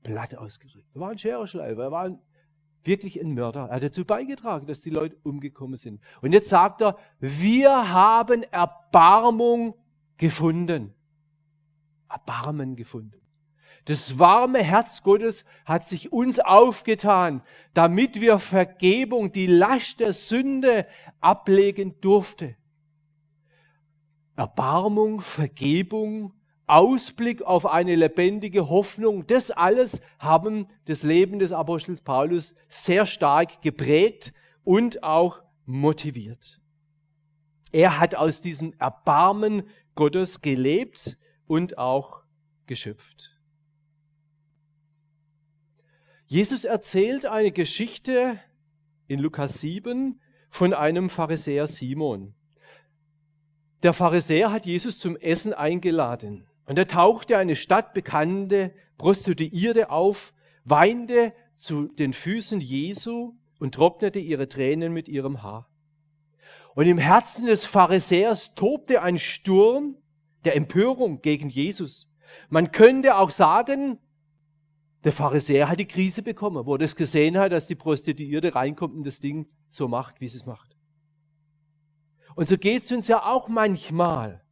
Platt 0.03 0.35
ausgedrückt. 0.37 0.89
Er 0.95 1.01
war 1.01 1.11
ein 1.11 1.19
Schereschleifer, 1.19 1.83
er 1.83 1.91
war 1.91 2.05
ein, 2.05 2.19
wirklich 2.85 3.21
ein 3.21 3.35
Mörder. 3.35 3.67
Er 3.69 3.77
hat 3.77 3.83
dazu 3.83 4.05
beigetragen, 4.05 4.67
dass 4.67 4.83
die 4.83 4.91
Leute 4.91 5.17
umgekommen 5.23 5.77
sind. 5.77 6.01
Und 6.23 6.33
jetzt 6.33 6.49
sagt 6.49 6.81
er, 6.81 6.97
wir 7.19 7.93
haben 7.93 8.43
Erbarmung 8.45 9.75
gefunden. 10.17 10.95
Erbarmen 12.09 12.77
gefunden. 12.77 13.24
Das 13.87 14.19
warme 14.19 14.63
Herz 14.63 15.03
Gottes 15.03 15.45
hat 15.67 15.85
sich 15.85 16.13
uns 16.13 16.41
aufgetan, 16.41 17.43
damit 17.75 18.21
wir 18.21 18.39
Vergebung, 18.39 19.31
die 19.31 19.47
Last 19.47 20.01
der 20.01 20.15
Sünde 20.15 20.87
ablegen 21.21 22.01
durfte. 22.01 22.57
Erbarmung, 24.37 25.21
Vergebung, 25.21 26.33
Ausblick 26.67 27.43
auf 27.43 27.67
eine 27.67 27.95
lebendige 27.95 28.71
Hoffnung, 28.71 29.27
das 29.27 29.51
alles 29.51 30.01
haben 30.19 30.67
das 30.87 31.03
Leben 31.03 31.39
des 31.39 31.53
Apostels 31.53 32.01
Paulus 32.01 32.55
sehr 32.69 33.05
stark 33.05 33.61
geprägt 33.61 34.33
und 34.65 35.03
auch 35.03 35.43
motiviert. 35.67 36.59
Er 37.71 37.99
hat 37.99 38.15
aus 38.15 38.41
diesem 38.41 38.73
Erbarmen 38.79 39.65
Gottes 39.95 40.41
gelebt 40.41 41.19
und 41.47 41.77
auch 41.77 42.23
geschöpft. 42.67 43.34
Jesus 46.35 46.65
erzählt 46.65 47.27
eine 47.27 47.53
Geschichte 47.53 48.41
in 49.07 49.21
Lukas 49.21 49.61
7 49.61 50.21
von 50.51 50.75
einem 50.75 51.09
Pharisäer 51.09 51.69
Simon. 51.69 52.35
Der 53.85 53.93
Pharisäer 53.93 54.51
hat 54.51 54.67
Jesus 54.67 54.99
zum 54.99 55.17
Essen 55.17 55.55
eingeladen 55.55 56.49
und 56.67 56.77
er 56.77 56.89
tauchte 56.89 57.39
eine 57.39 57.55
stadtbekannte 57.55 58.75
Prostituierte 58.99 59.91
auf, 59.91 60.35
weinte 60.65 61.33
zu 61.57 61.87
den 61.87 62.13
Füßen 62.13 62.61
Jesu 62.61 63.35
und 63.61 63.77
trocknete 63.77 64.19
ihre 64.19 64.49
Tränen 64.49 64.93
mit 64.93 65.09
ihrem 65.09 65.45
Haar. 65.45 65.69
Und 66.75 66.89
im 66.89 66.99
Herzen 66.99 67.47
des 67.47 67.65
Pharisäers 67.65 68.57
tobte 68.57 69.03
ein 69.03 69.21
Sturm 69.21 69.99
der 70.45 70.57
Empörung 70.57 71.23
gegen 71.23 71.49
Jesus. 71.49 72.09
Man 72.49 72.73
könnte 72.73 73.19
auch 73.19 73.31
sagen, 73.31 74.01
der 75.05 75.13
Pharisäer 75.13 75.69
hat 75.69 75.79
die 75.79 75.87
Krise 75.87 76.23
bekommen, 76.23 76.65
wo 76.65 76.75
er 76.75 76.79
das 76.79 76.97
gesehen 76.97 77.37
hat, 77.37 77.53
dass 77.53 77.67
die 77.67 77.75
Prostituierte 77.75 78.55
reinkommt 78.55 78.95
und 78.95 79.05
das 79.05 79.21
Ding 79.21 79.47
so 79.69 79.87
macht, 79.87 80.21
wie 80.21 80.29
sie 80.29 80.39
es 80.39 80.47
macht. 80.47 80.77
Und 82.35 82.49
so 82.49 82.57
geht 82.57 82.85
es 82.85 82.93
uns 82.93 83.07
ja 83.07 83.23
auch 83.23 83.49
manchmal. 83.49 84.43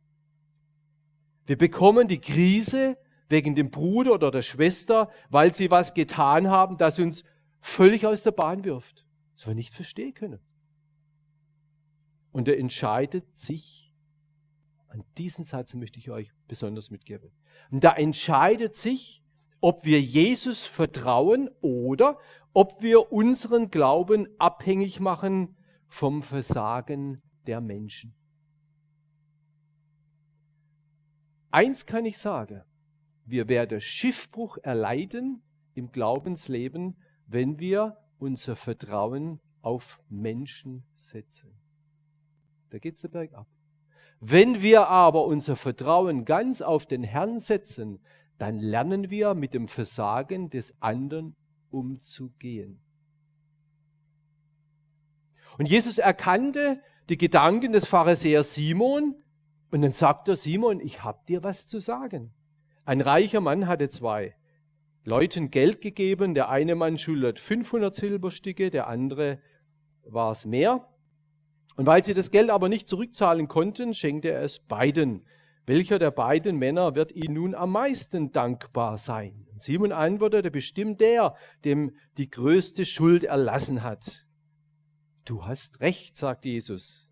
Wir 1.47 1.56
bekommen 1.56 2.06
die 2.06 2.21
Krise 2.21 2.99
wegen 3.28 3.54
dem 3.54 3.71
Bruder 3.71 4.12
oder 4.12 4.30
der 4.30 4.42
Schwester, 4.42 5.11
weil 5.30 5.54
sie 5.54 5.71
was 5.71 5.94
getan 5.94 6.49
haben, 6.49 6.76
das 6.76 6.99
uns 6.99 7.25
völlig 7.61 8.06
aus 8.06 8.23
der 8.23 8.32
Bahn 8.32 8.64
wirft, 8.64 9.06
das 9.35 9.47
wir 9.47 9.54
nicht 9.54 9.73
verstehen 9.73 10.12
können. 10.12 10.40
Und 12.30 12.47
er 12.47 12.59
entscheidet 12.59 13.35
sich, 13.35 13.92
an 14.88 15.02
diesen 15.16 15.44
Satz 15.44 15.73
möchte 15.73 15.99
ich 15.99 16.11
euch 16.11 16.30
besonders 16.47 16.90
mitgeben. 16.90 17.30
Und 17.71 17.82
da 17.82 17.94
entscheidet 17.94 18.75
sich, 18.75 19.22
ob 19.62 19.85
wir 19.85 20.00
Jesus 20.00 20.66
vertrauen 20.66 21.49
oder 21.61 22.19
ob 22.52 22.83
wir 22.83 23.12
unseren 23.12 23.71
Glauben 23.71 24.28
abhängig 24.38 25.00
machen 25.00 25.57
vom 25.87 26.23
Versagen 26.23 27.23
der 27.47 27.61
Menschen. 27.61 28.14
Eins 31.50 31.87
kann 31.87 32.04
ich 32.04 32.19
sagen, 32.19 32.62
wir 33.25 33.49
werden 33.49 33.81
Schiffbruch 33.81 34.59
erleiden 34.62 35.42
im 35.75 35.92
Glaubensleben, 35.92 36.97
wenn 37.26 37.61
wir 37.61 37.97
unser 38.19 38.57
Vertrauen 38.57 39.40
auf 39.61 40.00
Menschen 40.09 40.83
setzen. 40.99 41.52
Da 42.71 42.78
geht 42.78 42.97
es 42.97 43.02
der 43.02 43.09
Berg. 43.09 43.31
Wenn 44.19 44.62
wir 44.62 44.88
aber 44.88 45.25
unser 45.26 45.57
Vertrauen 45.57 46.25
ganz 46.25 46.62
auf 46.62 46.87
den 46.87 47.04
Herrn 47.04 47.38
setzen, 47.38 48.00
dann 48.42 48.58
lernen 48.58 49.08
wir 49.08 49.34
mit 49.34 49.54
dem 49.54 49.68
Versagen 49.68 50.50
des 50.50 50.75
anderen 50.80 51.37
umzugehen. 51.70 52.80
Und 55.58 55.68
Jesus 55.68 55.99
erkannte 55.99 56.80
die 57.08 57.18
Gedanken 57.18 57.72
des 57.72 57.87
Pharisäers 57.87 58.52
Simon 58.52 59.14
und 59.70 59.82
dann 59.82 59.92
sagt 59.92 60.26
er, 60.26 60.34
Simon, 60.34 60.80
ich 60.80 61.04
habe 61.04 61.20
dir 61.28 61.44
was 61.44 61.68
zu 61.68 61.78
sagen. 61.78 62.34
Ein 62.84 63.00
reicher 63.00 63.40
Mann 63.40 63.68
hatte 63.68 63.88
zwei 63.88 64.34
Leuten 65.04 65.52
Geld 65.52 65.80
gegeben. 65.80 66.34
Der 66.34 66.49
eine 66.49 66.75
Mann 66.75 66.99
schuldet 66.99 67.38
500 67.38 67.94
Silberstücke, 67.94 68.70
der 68.70 68.88
andere 68.88 69.38
war 70.04 70.32
es 70.32 70.46
mehr. 70.46 70.88
Und 71.76 71.87
weil 71.87 72.02
sie 72.02 72.12
das 72.12 72.32
Geld 72.32 72.50
aber 72.50 72.68
nicht 72.68 72.88
zurückzahlen 72.88 73.46
konnten, 73.46 73.94
schenkte 73.94 74.32
er 74.32 74.42
es 74.42 74.58
beiden. 74.58 75.25
Welcher 75.64 76.00
der 76.00 76.11
beiden 76.11 76.57
Männer 76.57 76.97
wird 76.97 77.12
ihm 77.12 77.35
nun 77.35 77.54
am 77.54 77.71
meisten 77.71 78.33
dankbar 78.33 78.99
sein? 78.99 79.47
Simon 79.59 79.92
antwortete, 79.92 80.50
bestimmt 80.50 81.00
der, 81.00 81.37
dem 81.64 81.95
die 82.19 82.28
größte 82.28 82.85
Schuld 82.85 83.23
erlassen 83.23 83.85
hat. 83.85 84.26
Du 85.25 85.47
hast 85.47 85.81
recht, 85.81 86.16
sagt 86.16 86.47
Jesus. 86.47 87.09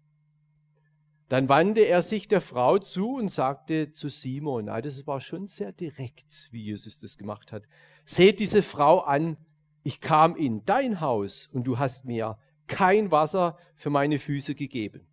Dann 1.28 1.48
wandte 1.48 1.82
er 1.82 2.02
sich 2.02 2.26
der 2.26 2.40
Frau 2.40 2.78
zu 2.78 3.14
und 3.14 3.30
sagte 3.30 3.92
zu 3.92 4.08
Simon, 4.08 4.64
na, 4.64 4.80
das 4.80 5.06
war 5.06 5.20
schon 5.20 5.46
sehr 5.46 5.70
direkt, 5.70 6.48
wie 6.50 6.64
Jesus 6.64 6.98
das 6.98 7.18
gemacht 7.18 7.52
hat. 7.52 7.62
Seht 8.04 8.40
diese 8.40 8.62
Frau 8.62 8.98
an, 8.98 9.36
ich 9.84 10.00
kam 10.00 10.34
in 10.34 10.64
dein 10.64 11.00
Haus 11.00 11.46
und 11.52 11.68
du 11.68 11.78
hast 11.78 12.04
mir 12.04 12.36
kein 12.66 13.12
Wasser 13.12 13.56
für 13.76 13.90
meine 13.90 14.18
Füße 14.18 14.56
gegeben, 14.56 15.06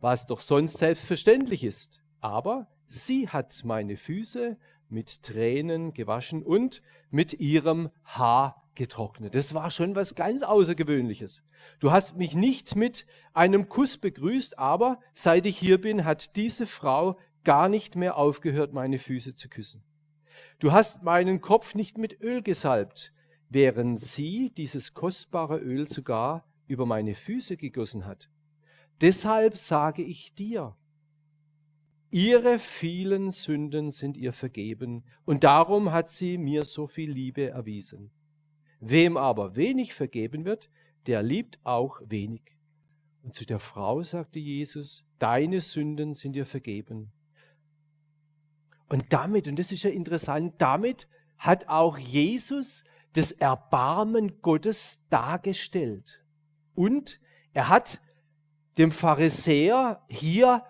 was 0.00 0.26
doch 0.26 0.40
sonst 0.40 0.78
selbstverständlich 0.78 1.62
ist 1.62 2.03
aber 2.24 2.66
sie 2.86 3.28
hat 3.28 3.64
meine 3.64 3.98
Füße 3.98 4.56
mit 4.88 5.22
Tränen 5.22 5.92
gewaschen 5.92 6.42
und 6.42 6.80
mit 7.10 7.34
ihrem 7.34 7.90
Haar 8.02 8.62
getrocknet. 8.74 9.34
Das 9.34 9.52
war 9.52 9.70
schon 9.70 9.94
was 9.94 10.14
ganz 10.14 10.42
Außergewöhnliches. 10.42 11.44
Du 11.80 11.90
hast 11.92 12.16
mich 12.16 12.34
nicht 12.34 12.76
mit 12.76 13.04
einem 13.34 13.68
Kuss 13.68 13.98
begrüßt, 13.98 14.58
aber 14.58 15.00
seit 15.12 15.44
ich 15.44 15.58
hier 15.58 15.78
bin, 15.78 16.06
hat 16.06 16.36
diese 16.36 16.64
Frau 16.64 17.18
gar 17.44 17.68
nicht 17.68 17.94
mehr 17.94 18.16
aufgehört, 18.16 18.72
meine 18.72 18.98
Füße 18.98 19.34
zu 19.34 19.50
küssen. 19.50 19.84
Du 20.60 20.72
hast 20.72 21.02
meinen 21.02 21.42
Kopf 21.42 21.74
nicht 21.74 21.98
mit 21.98 22.22
Öl 22.22 22.40
gesalbt, 22.40 23.12
während 23.50 24.00
sie 24.00 24.50
dieses 24.56 24.94
kostbare 24.94 25.58
Öl 25.58 25.86
sogar 25.86 26.48
über 26.68 26.86
meine 26.86 27.14
Füße 27.14 27.58
gegossen 27.58 28.06
hat. 28.06 28.30
Deshalb 29.02 29.58
sage 29.58 30.02
ich 30.02 30.34
dir, 30.34 30.74
Ihre 32.14 32.60
vielen 32.60 33.32
Sünden 33.32 33.90
sind 33.90 34.16
ihr 34.16 34.32
vergeben 34.32 35.02
und 35.24 35.42
darum 35.42 35.90
hat 35.90 36.08
sie 36.08 36.38
mir 36.38 36.64
so 36.64 36.86
viel 36.86 37.10
Liebe 37.10 37.50
erwiesen. 37.50 38.12
Wem 38.78 39.16
aber 39.16 39.56
wenig 39.56 39.94
vergeben 39.94 40.44
wird, 40.44 40.70
der 41.08 41.24
liebt 41.24 41.58
auch 41.64 42.00
wenig. 42.04 42.56
Und 43.24 43.34
zu 43.34 43.44
der 43.44 43.58
Frau 43.58 44.00
sagte 44.04 44.38
Jesus, 44.38 45.04
deine 45.18 45.60
Sünden 45.60 46.14
sind 46.14 46.34
dir 46.34 46.46
vergeben. 46.46 47.10
Und 48.88 49.12
damit, 49.12 49.48
und 49.48 49.58
das 49.58 49.72
ist 49.72 49.82
ja 49.82 49.90
interessant, 49.90 50.54
damit 50.58 51.08
hat 51.36 51.66
auch 51.66 51.98
Jesus 51.98 52.84
das 53.14 53.32
Erbarmen 53.32 54.40
Gottes 54.40 55.00
dargestellt. 55.10 56.24
Und 56.76 57.18
er 57.54 57.68
hat 57.68 58.00
dem 58.78 58.92
Pharisäer 58.92 60.00
hier 60.08 60.62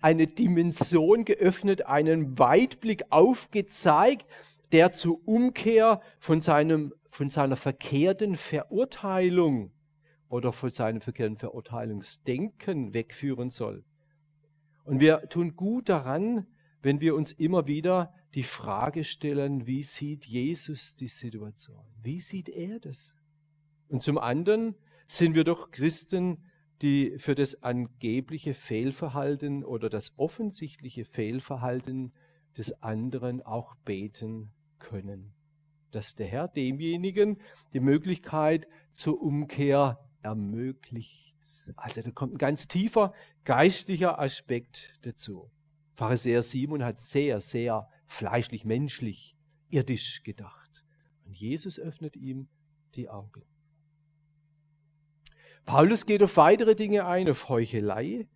eine 0.00 0.26
Dimension 0.26 1.24
geöffnet, 1.24 1.86
einen 1.86 2.38
Weitblick 2.38 3.04
aufgezeigt, 3.10 4.26
der 4.72 4.92
zur 4.92 5.26
Umkehr 5.26 6.00
von, 6.18 6.40
seinem, 6.40 6.94
von 7.10 7.30
seiner 7.30 7.56
verkehrten 7.56 8.36
Verurteilung 8.36 9.72
oder 10.28 10.52
von 10.52 10.70
seinem 10.70 11.00
verkehrten 11.00 11.36
Verurteilungsdenken 11.36 12.94
wegführen 12.94 13.50
soll. 13.50 13.84
Und 14.84 15.00
wir 15.00 15.28
tun 15.28 15.56
gut 15.56 15.88
daran, 15.88 16.46
wenn 16.82 17.00
wir 17.00 17.14
uns 17.14 17.32
immer 17.32 17.66
wieder 17.66 18.12
die 18.34 18.42
Frage 18.42 19.04
stellen, 19.04 19.66
wie 19.66 19.82
sieht 19.82 20.26
Jesus 20.26 20.94
die 20.94 21.08
Situation? 21.08 21.84
Wie 22.02 22.20
sieht 22.20 22.48
er 22.48 22.80
das? 22.80 23.14
Und 23.88 24.02
zum 24.02 24.18
anderen 24.18 24.74
sind 25.06 25.34
wir 25.34 25.44
doch 25.44 25.70
Christen, 25.70 26.42
die 26.84 27.14
für 27.16 27.34
das 27.34 27.62
angebliche 27.62 28.52
Fehlverhalten 28.52 29.64
oder 29.64 29.88
das 29.88 30.12
offensichtliche 30.18 31.06
Fehlverhalten 31.06 32.12
des 32.58 32.82
anderen 32.82 33.40
auch 33.40 33.74
beten 33.86 34.52
können. 34.78 35.32
Dass 35.92 36.14
der 36.14 36.26
Herr 36.26 36.46
demjenigen 36.46 37.40
die 37.72 37.80
Möglichkeit 37.80 38.68
zur 38.92 39.22
Umkehr 39.22 39.98
ermöglicht. 40.20 41.34
Also 41.76 42.02
da 42.02 42.10
kommt 42.10 42.34
ein 42.34 42.38
ganz 42.38 42.68
tiefer 42.68 43.14
geistlicher 43.44 44.18
Aspekt 44.18 44.92
dazu. 45.06 45.50
Pharisäer 45.94 46.42
Simon 46.42 46.84
hat 46.84 46.98
sehr, 46.98 47.40
sehr 47.40 47.88
fleischlich, 48.06 48.66
menschlich, 48.66 49.38
irdisch 49.70 50.22
gedacht. 50.22 50.84
Und 51.24 51.38
Jesus 51.38 51.78
öffnet 51.78 52.14
ihm 52.14 52.48
die 52.94 53.08
Augen. 53.08 53.53
Paulus 55.66 56.04
geht 56.06 56.22
auf 56.22 56.36
weitere 56.36 56.74
Dinge 56.74 57.06
ein, 57.06 57.28
auf 57.28 57.48
Heuchelei, 57.48 58.26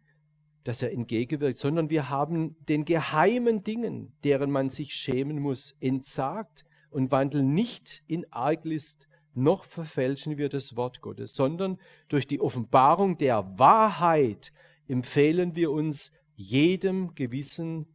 dass 0.64 0.82
er 0.82 0.92
entgegenwirkt, 0.92 1.58
sondern 1.58 1.90
wir 1.90 2.08
haben 2.08 2.56
den 2.66 2.84
geheimen 2.84 3.64
Dingen, 3.64 4.12
deren 4.24 4.50
man 4.50 4.70
sich 4.70 4.94
schämen 4.94 5.38
muss, 5.38 5.74
entsagt 5.80 6.64
und 6.90 7.10
wandeln 7.10 7.52
nicht 7.52 8.02
in 8.06 8.30
Arglist, 8.32 9.08
noch 9.34 9.64
verfälschen 9.64 10.36
wir 10.36 10.48
das 10.48 10.74
Wort 10.74 11.00
Gottes, 11.00 11.34
sondern 11.34 11.78
durch 12.08 12.26
die 12.26 12.40
Offenbarung 12.40 13.18
der 13.18 13.58
Wahrheit 13.58 14.52
empfehlen 14.88 15.54
wir 15.54 15.70
uns 15.70 16.10
jedem 16.34 17.14
Gewissen 17.14 17.86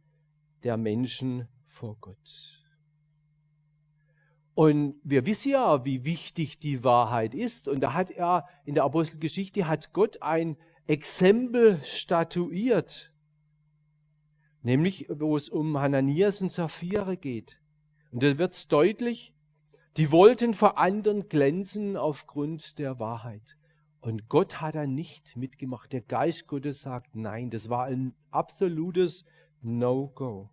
der 0.62 0.76
Menschen 0.76 1.48
vor 1.64 1.96
Gott. 2.00 2.53
Und 4.54 4.94
wir 5.02 5.26
wissen 5.26 5.50
ja, 5.52 5.84
wie 5.84 6.04
wichtig 6.04 6.58
die 6.60 6.84
Wahrheit 6.84 7.34
ist. 7.34 7.66
Und 7.66 7.80
da 7.80 7.92
hat 7.92 8.10
er 8.10 8.48
in 8.64 8.74
der 8.74 8.84
Apostelgeschichte 8.84 9.66
hat 9.66 9.92
Gott 9.92 10.22
ein 10.22 10.56
Exempel 10.86 11.80
statuiert, 11.82 13.12
nämlich 14.62 15.06
wo 15.08 15.36
es 15.36 15.48
um 15.48 15.78
Hananias 15.78 16.40
und 16.40 16.52
Sapphira 16.52 17.14
geht. 17.14 17.58
Und 18.12 18.22
da 18.22 18.38
wird 18.38 18.52
es 18.52 18.68
deutlich, 18.68 19.34
die 19.96 20.12
wollten 20.12 20.54
vor 20.54 20.78
anderen 20.78 21.28
glänzen 21.28 21.96
aufgrund 21.96 22.78
der 22.78 22.98
Wahrheit. 23.00 23.56
Und 24.00 24.28
Gott 24.28 24.60
hat 24.60 24.74
da 24.74 24.86
nicht 24.86 25.36
mitgemacht. 25.36 25.92
Der 25.92 26.02
Geist 26.02 26.46
Gottes 26.46 26.82
sagt 26.82 27.16
nein. 27.16 27.48
Das 27.48 27.70
war 27.70 27.86
ein 27.86 28.14
absolutes 28.30 29.24
No-Go. 29.62 30.50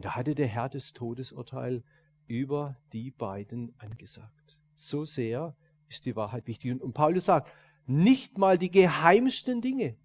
Und 0.00 0.06
da 0.06 0.16
hatte 0.16 0.34
der 0.34 0.46
Herr 0.46 0.70
das 0.70 0.94
Todesurteil 0.94 1.82
über 2.26 2.74
die 2.94 3.10
beiden 3.10 3.74
angesagt. 3.76 4.58
So 4.74 5.04
sehr 5.04 5.54
ist 5.90 6.06
die 6.06 6.16
Wahrheit 6.16 6.46
wichtig. 6.46 6.80
Und 6.80 6.94
Paulus 6.94 7.26
sagt, 7.26 7.52
nicht 7.84 8.38
mal 8.38 8.56
die 8.56 8.70
geheimsten 8.70 9.60
Dinge 9.60 9.98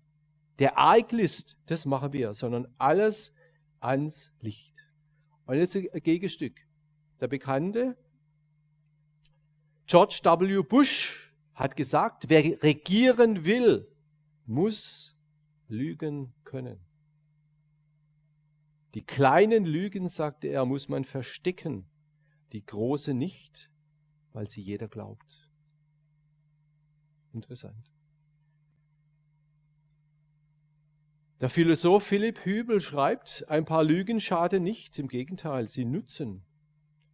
der 0.60 0.78
Arglist, 0.78 1.58
das 1.68 1.86
machen 1.86 2.12
wir, 2.12 2.34
sondern 2.34 2.68
alles 2.78 3.34
ans 3.80 4.34
Licht. 4.42 4.76
Und 5.46 5.56
jetzt 5.56 5.78
ein 5.78 5.88
Gegenstück. 6.04 6.60
Der 7.22 7.30
bekannte 7.30 7.96
George 9.88 10.20
W. 10.26 10.62
Bush 10.62 11.32
hat 11.54 11.78
gesagt, 11.78 12.28
wer 12.28 12.62
regieren 12.62 13.46
will, 13.46 13.88
muss 14.46 15.16
lügen 15.70 16.34
können. 16.44 16.85
Die 18.96 19.04
kleinen 19.04 19.66
Lügen, 19.66 20.08
sagte 20.08 20.48
er, 20.48 20.66
muss 20.66 20.88
man 20.88 21.04
verstecken, 21.04 21.86
die 22.54 22.66
große 22.66 23.14
nicht, 23.14 23.70
weil 24.32 24.50
sie 24.50 24.62
jeder 24.62 24.88
glaubt. 24.88 25.52
Interessant. 27.34 27.94
Der 31.42 31.50
Philosoph 31.50 32.06
Philipp 32.06 32.46
Hübel 32.46 32.80
schreibt, 32.80 33.44
ein 33.50 33.66
paar 33.66 33.84
Lügen 33.84 34.22
schaden 34.22 34.64
nichts, 34.64 34.98
im 34.98 35.10
Gegenteil, 35.10 35.68
sie 35.68 35.84
nutzen. 35.84 36.46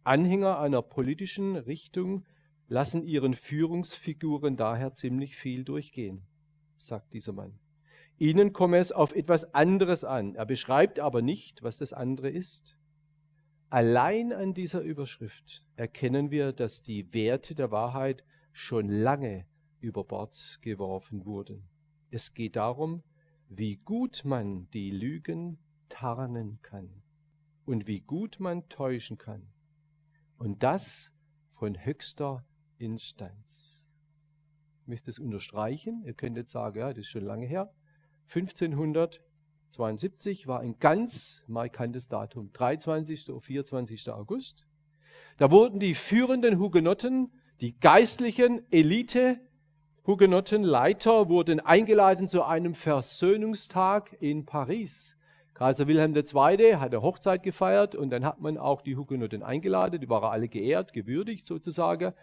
Anhänger 0.04 0.60
einer 0.60 0.82
politischen 0.82 1.56
Richtung 1.56 2.24
lassen 2.68 3.02
ihren 3.02 3.34
Führungsfiguren 3.34 4.56
daher 4.56 4.94
ziemlich 4.94 5.34
viel 5.34 5.64
durchgehen, 5.64 6.22
sagt 6.76 7.12
dieser 7.12 7.32
Mann. 7.32 7.58
Ihnen 8.22 8.52
komme 8.52 8.78
es 8.78 8.92
auf 8.92 9.16
etwas 9.16 9.52
anderes 9.52 10.04
an. 10.04 10.36
Er 10.36 10.46
beschreibt 10.46 11.00
aber 11.00 11.22
nicht, 11.22 11.64
was 11.64 11.78
das 11.78 11.92
andere 11.92 12.30
ist. 12.30 12.78
Allein 13.68 14.32
an 14.32 14.54
dieser 14.54 14.80
Überschrift 14.80 15.64
erkennen 15.74 16.30
wir, 16.30 16.52
dass 16.52 16.84
die 16.84 17.12
Werte 17.12 17.56
der 17.56 17.72
Wahrheit 17.72 18.22
schon 18.52 18.88
lange 18.88 19.44
über 19.80 20.04
Bord 20.04 20.60
geworfen 20.62 21.26
wurden. 21.26 21.68
Es 22.12 22.32
geht 22.32 22.54
darum, 22.54 23.02
wie 23.48 23.78
gut 23.78 24.22
man 24.24 24.70
die 24.70 24.92
Lügen 24.92 25.58
tarnen 25.88 26.60
kann 26.62 27.02
und 27.64 27.88
wie 27.88 28.02
gut 28.02 28.38
man 28.38 28.68
täuschen 28.68 29.18
kann. 29.18 29.48
Und 30.38 30.62
das 30.62 31.12
von 31.54 31.84
höchster 31.84 32.46
Instanz. 32.78 33.84
Ich 34.82 34.86
möchte 34.86 35.10
es 35.10 35.18
unterstreichen. 35.18 36.04
Ihr 36.04 36.14
könnt 36.14 36.36
jetzt 36.36 36.52
sagen, 36.52 36.78
ja, 36.78 36.90
das 36.90 36.98
ist 36.98 37.08
schon 37.08 37.24
lange 37.24 37.46
her. 37.46 37.74
1572 38.34 40.46
war 40.46 40.60
ein 40.60 40.78
ganz 40.78 41.42
markantes 41.46 42.08
Datum, 42.08 42.50
23. 42.52 43.30
und 43.30 43.42
24. 43.42 44.10
August. 44.10 44.66
Da 45.36 45.50
wurden 45.50 45.80
die 45.80 45.94
führenden 45.94 46.58
Hugenotten, 46.58 47.30
die 47.60 47.78
geistlichen 47.78 48.62
Elite, 48.70 49.38
Hugenottenleiter 50.06 51.28
wurden 51.28 51.60
eingeladen 51.60 52.28
zu 52.28 52.42
einem 52.42 52.74
Versöhnungstag 52.74 54.16
in 54.20 54.46
Paris. 54.46 55.16
Kaiser 55.54 55.86
Wilhelm 55.86 56.16
II. 56.16 56.76
hat 56.76 56.92
eine 56.92 57.02
Hochzeit 57.02 57.42
gefeiert 57.42 57.94
und 57.94 58.10
dann 58.10 58.24
hat 58.24 58.40
man 58.40 58.58
auch 58.58 58.82
die 58.82 58.96
Hugenotten 58.96 59.42
eingeladen, 59.42 60.00
die 60.00 60.08
waren 60.08 60.32
alle 60.32 60.48
geehrt, 60.48 60.92
gewürdigt 60.92 61.46
sozusagen, 61.46 62.14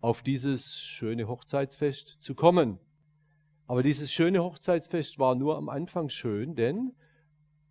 auf 0.00 0.22
dieses 0.22 0.78
schöne 0.78 1.26
Hochzeitsfest 1.26 2.22
zu 2.22 2.34
kommen. 2.34 2.78
Aber 3.70 3.84
dieses 3.84 4.10
schöne 4.10 4.42
Hochzeitsfest 4.42 5.20
war 5.20 5.36
nur 5.36 5.56
am 5.56 5.68
Anfang 5.68 6.08
schön, 6.08 6.56
denn 6.56 6.92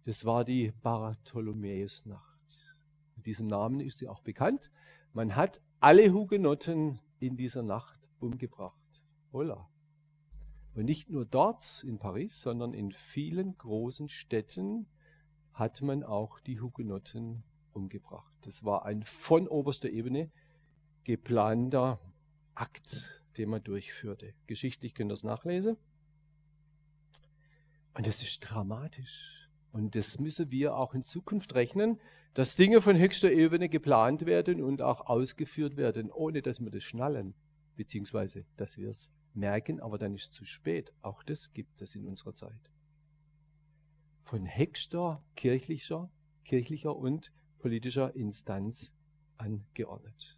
das 0.05 0.23
war 0.23 0.45
die 0.45 0.71
Bartholomäusnacht. 0.81 2.79
Mit 3.17 3.25
diesem 3.25 3.47
Namen 3.47 3.81
ist 3.81 3.97
sie 3.97 4.07
auch 4.07 4.21
bekannt. 4.21 4.71
Man 5.11 5.35
hat 5.35 5.59
alle 5.81 6.13
Hugenotten 6.13 7.01
in 7.19 7.35
dieser 7.35 7.63
Nacht 7.63 8.09
umgebracht. 8.21 9.03
Holla. 9.33 9.67
Und 10.73 10.85
nicht 10.85 11.09
nur 11.09 11.25
dort 11.25 11.83
in 11.85 11.99
Paris, 11.99 12.39
sondern 12.39 12.73
in 12.73 12.93
vielen 12.93 13.57
großen 13.57 14.07
Städten 14.07 14.87
hat 15.51 15.81
man 15.81 16.05
auch 16.05 16.39
die 16.39 16.61
Hugenotten 16.61 17.43
umgebracht. 17.73 18.33
Das 18.43 18.63
war 18.63 18.85
ein 18.85 19.03
von 19.03 19.49
oberster 19.49 19.89
Ebene 19.89 20.31
geplanter 21.03 21.99
Akt, 22.55 23.21
den 23.37 23.49
man 23.49 23.61
durchführte. 23.61 24.33
Geschichtlich 24.47 24.93
könnt 24.93 25.11
ihr 25.11 25.15
das 25.15 25.25
nachlesen. 25.25 25.75
Und 27.93 28.07
das 28.07 28.21
ist 28.21 28.39
dramatisch. 28.39 29.49
Und 29.71 29.95
das 29.95 30.19
müssen 30.19 30.51
wir 30.51 30.75
auch 30.75 30.93
in 30.93 31.03
Zukunft 31.03 31.53
rechnen, 31.55 31.99
dass 32.33 32.55
Dinge 32.55 32.81
von 32.81 32.97
höchster 32.97 33.31
Ebene 33.31 33.69
geplant 33.69 34.25
werden 34.25 34.61
und 34.61 34.81
auch 34.81 35.07
ausgeführt 35.07 35.77
werden, 35.77 36.11
ohne 36.11 36.41
dass 36.41 36.59
wir 36.59 36.71
das 36.71 36.83
schnallen, 36.83 37.33
beziehungsweise 37.75 38.45
dass 38.57 38.77
wir 38.77 38.89
es 38.89 39.11
merken, 39.33 39.79
aber 39.79 39.97
dann 39.97 40.15
ist 40.15 40.23
es 40.23 40.31
zu 40.31 40.45
spät. 40.45 40.93
Auch 41.01 41.23
das 41.23 41.53
gibt 41.53 41.81
es 41.81 41.95
in 41.95 42.05
unserer 42.05 42.33
Zeit. 42.33 42.71
Von 44.23 44.45
höchster 44.45 45.23
kirchlicher, 45.35 46.11
kirchlicher 46.45 46.95
und 46.95 47.31
politischer 47.59 48.15
Instanz 48.15 48.93
angeordnet. 49.37 50.37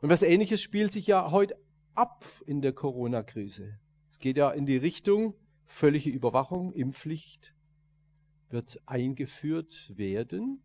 Und 0.00 0.10
was 0.10 0.22
ähnliches 0.22 0.60
spielt 0.62 0.92
sich 0.92 1.06
ja 1.06 1.30
heute 1.30 1.56
ab 1.94 2.24
in 2.46 2.60
der 2.60 2.72
Corona-Krise. 2.72 3.78
Es 4.10 4.18
geht 4.18 4.36
ja 4.36 4.50
in 4.50 4.66
die 4.66 4.76
Richtung, 4.76 5.34
völlige 5.66 6.10
Überwachung, 6.10 6.72
Impfpflicht 6.72 7.54
wird 8.50 8.80
eingeführt 8.86 9.92
werden. 9.96 10.62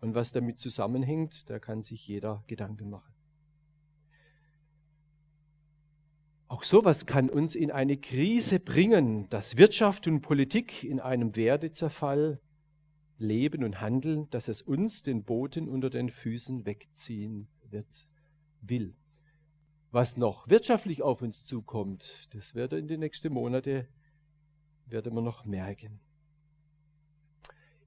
Und 0.00 0.14
was 0.14 0.32
damit 0.32 0.58
zusammenhängt, 0.58 1.48
da 1.50 1.58
kann 1.58 1.82
sich 1.82 2.06
jeder 2.08 2.42
Gedanken 2.46 2.90
machen. 2.90 3.12
Auch 6.48 6.64
sowas 6.64 7.06
kann 7.06 7.30
uns 7.30 7.54
in 7.54 7.70
eine 7.70 7.96
Krise 7.96 8.60
bringen, 8.60 9.28
dass 9.30 9.56
Wirtschaft 9.56 10.06
und 10.06 10.20
Politik 10.20 10.84
in 10.84 11.00
einem 11.00 11.34
Werdezerfall 11.34 12.40
leben 13.16 13.64
und 13.64 13.80
handeln, 13.80 14.28
dass 14.30 14.48
es 14.48 14.60
uns 14.60 15.02
den 15.02 15.24
Boden 15.24 15.68
unter 15.68 15.88
den 15.88 16.10
Füßen 16.10 16.66
wegziehen 16.66 17.48
wird, 17.70 18.08
will. 18.60 18.94
Was 19.92 20.16
noch 20.16 20.48
wirtschaftlich 20.48 21.02
auf 21.02 21.22
uns 21.22 21.44
zukommt, 21.44 22.28
das 22.34 22.54
werden 22.54 22.80
in 22.80 22.88
den 22.88 23.00
nächsten 23.00 23.32
Monaten 23.32 23.86
werden 24.92 25.14
wir 25.14 25.22
noch 25.22 25.44
merken. 25.44 26.00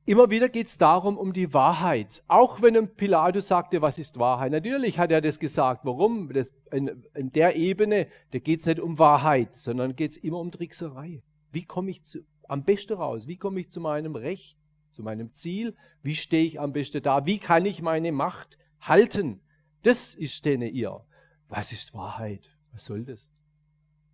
Immer 0.08 0.30
wieder 0.30 0.50
geht 0.50 0.68
es 0.68 0.78
darum, 0.78 1.18
um 1.18 1.34
die 1.34 1.52
Wahrheit. 1.52 2.24
Auch 2.28 2.62
wenn 2.62 2.96
Pilatus 2.96 3.48
sagte, 3.48 3.82
was 3.82 3.98
ist 3.98 4.20
Wahrheit? 4.20 4.52
Natürlich 4.52 5.00
hat 5.00 5.12
er 5.12 5.20
das 5.20 5.40
gesagt. 5.40 5.84
Warum? 5.84 6.32
Das, 6.32 6.52
in, 6.72 7.04
in, 7.16 7.32
der 7.32 7.56
Ebene, 7.56 8.08
da 8.30 8.38
geht 8.38 8.60
es 8.60 8.68
nicht 8.68 8.80
um 8.80 9.00
Wahrheit, 9.00 9.56
sondern 9.56 9.96
geht 9.96 10.12
es 10.12 10.18
immer 10.18 10.40
um 10.40 10.52
Trickserei. 10.52 11.24
Wie 11.52 11.66
komme 11.66 11.90
ich 11.90 12.04
zu, 12.04 12.20
am 12.48 12.64
besten 12.64 12.94
raus? 12.94 13.26
Wie 13.26 13.38
komme 13.38 13.62
ich 13.62 13.72
zu 13.72 13.80
meinem 13.80 14.16
Recht, 14.16 14.60
zu 14.92 15.02
meinem 15.02 15.32
Ziel? 15.34 15.76
Wie 16.04 16.16
stehe 16.16 16.46
ich 16.46 16.60
am 16.60 16.72
besten 16.72 17.02
da? 17.02 17.26
Wie 17.26 17.40
kann 17.40 17.66
ich 17.66 17.82
meine 17.82 18.12
Macht 18.12 18.60
halten? 18.82 19.42
Das 19.82 20.14
ist 20.14 20.46
denen 20.46 20.72
ihr. 20.72 21.04
Was 21.48 21.72
ist 21.72 21.96
Wahrheit? 21.96 22.56
Was 22.74 22.86
soll 22.86 23.06
das? 23.06 23.28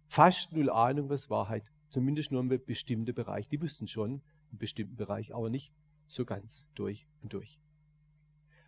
Fast 0.08 0.54
null 0.54 0.70
Ahnung, 0.70 1.10
was 1.10 1.30
Wahrheit. 1.30 1.64
Zumindest 1.92 2.32
nur 2.32 2.42
im 2.42 2.50
bestimmten 2.66 3.14
Bereich. 3.14 3.48
Die 3.50 3.62
wussten 3.62 3.88
schon, 3.88 4.24
im 4.52 4.58
bestimmten 4.58 4.96
Bereich, 4.96 5.36
aber 5.36 5.50
nicht 5.50 5.72
so 6.08 6.26
ganz 6.26 6.66
durch 6.74 7.06
und 7.22 7.34
durch. 7.34 7.60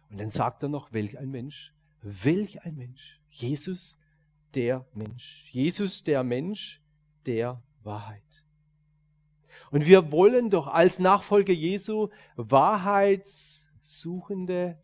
Und 0.09 0.19
dann 0.19 0.29
sagt 0.29 0.61
er 0.61 0.69
noch, 0.69 0.91
welch 0.91 1.17
ein 1.17 1.31
Mensch, 1.31 1.73
welch 2.01 2.61
ein 2.63 2.75
Mensch. 2.75 3.21
Jesus, 3.31 3.97
der 4.53 4.85
Mensch. 4.93 5.49
Jesus, 5.51 6.03
der 6.03 6.23
Mensch 6.23 6.81
der 7.25 7.63
Wahrheit. 7.81 8.45
Und 9.71 9.87
wir 9.87 10.11
wollen 10.11 10.49
doch 10.49 10.67
als 10.67 10.99
Nachfolger 10.99 11.53
Jesu 11.53 12.09
Wahrheitssuchende 12.35 14.77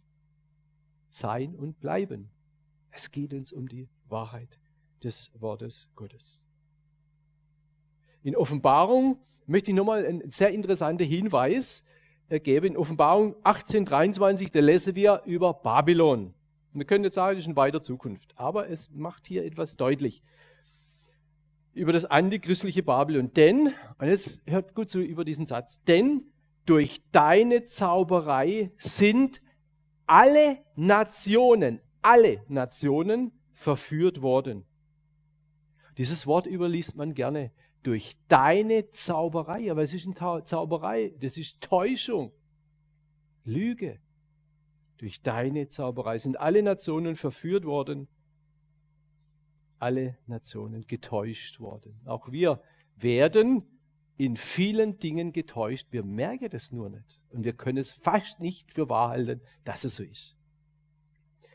sein 1.10 1.56
und 1.56 1.82
bleiben. 1.82 2.32
Es 2.90 3.12
geht 3.12 3.34
uns 3.34 3.52
um 3.52 3.68
die 3.68 3.90
Wahrheit 4.08 4.58
des 5.04 5.30
Wortes 5.40 5.90
Gottes. 5.96 6.46
In 8.24 8.36
Offenbarung 8.36 9.20
möchte 9.46 9.72
ich 9.72 9.78
nochmal 9.78 10.06
einen 10.06 10.30
sehr 10.30 10.50
interessanten 10.50 11.06
Hinweis 11.06 11.84
geben. 12.30 12.68
In 12.68 12.78
Offenbarung 12.78 13.36
1823, 13.44 14.52
da 14.52 14.60
lesen 14.60 14.96
wir 14.96 15.24
über 15.26 15.54
Babylon. 15.54 16.34
Wir 16.74 16.86
können 16.86 17.04
jetzt 17.04 17.16
sagen, 17.16 17.36
das 17.36 17.46
ist 17.46 17.50
in 17.50 17.56
weiter 17.56 17.82
Zukunft. 17.82 18.34
Aber 18.38 18.70
es 18.70 18.92
macht 18.92 19.28
hier 19.28 19.44
etwas 19.44 19.78
deutlich 19.78 20.22
über 21.74 21.94
das 21.94 22.06
antichristliche 22.06 22.84
Babylon. 22.84 23.34
Denn, 23.34 23.74
und 23.98 24.08
jetzt 24.08 24.42
hört 24.46 24.76
gut 24.76 24.90
zu 24.90 25.00
über 25.00 25.26
diesen 25.26 25.46
Satz, 25.46 25.84
denn 25.84 26.26
durch 26.66 27.02
deine 27.12 27.64
Zauberei 27.64 28.72
sind 28.78 29.42
alle 30.06 30.60
Nationen, 30.76 31.82
alle 32.02 32.44
Nationen 32.48 33.32
verführt 33.54 34.22
worden. 34.22 34.66
Dieses 35.98 36.28
Wort 36.28 36.46
überliest 36.46 36.96
man 36.96 37.14
gerne 37.14 37.52
durch 37.84 38.18
deine 38.28 38.90
Zauberei. 38.90 39.72
Aber 39.72 39.84
es 39.84 39.94
ist 39.94 40.06
eine 40.06 40.44
Zauberei, 40.44 41.14
das 41.20 41.38
ist 41.38 41.62
Täuschung, 41.62 42.32
Lüge. 43.44 44.00
Durch 44.98 45.22
deine 45.22 45.70
Zauberei 45.70 46.18
sind 46.18 46.40
alle 46.40 46.62
Nationen 46.62 47.16
verführt 47.16 47.64
worden, 47.64 48.08
alle 49.80 50.18
Nationen 50.28 50.86
getäuscht 50.88 51.60
worden. 51.62 52.02
Auch 52.06 52.32
wir 52.32 52.62
werden 52.98 53.64
in 54.18 54.36
vielen 54.36 55.00
Dingen 55.00 55.32
getäuscht. 55.32 55.88
Wir 55.92 56.04
merken 56.04 56.50
das 56.50 56.74
nur 56.74 56.90
nicht. 56.90 57.22
Und 57.30 57.46
wir 57.46 57.54
können 57.54 57.78
es 57.78 57.94
fast 57.94 58.42
nicht 58.42 58.74
für 58.74 58.90
wahr 58.90 59.12
halten, 59.12 59.40
dass 59.64 59.86
es 59.86 59.96
so 59.96 60.04
ist. 60.04 60.36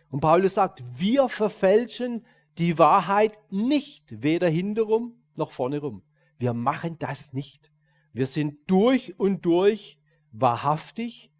Und 0.09 0.21
Paulus 0.21 0.55
sagt, 0.55 0.83
wir 0.99 1.29
verfälschen 1.29 2.25
die 2.59 2.79
Wahrheit 2.79 3.39
nicht, 3.51 4.23
weder 4.23 4.49
hinterrum 4.49 5.17
noch 5.37 5.53
vorne 5.53 5.79
rum. 5.79 6.03
Wir 6.39 6.55
machen 6.55 6.99
das 6.99 7.33
nicht. 7.33 7.73
Wir 8.13 8.27
sind 8.27 8.59
durch 8.71 9.19
und 9.19 9.45
durch 9.45 9.99
wahrhaftig, 10.31 11.33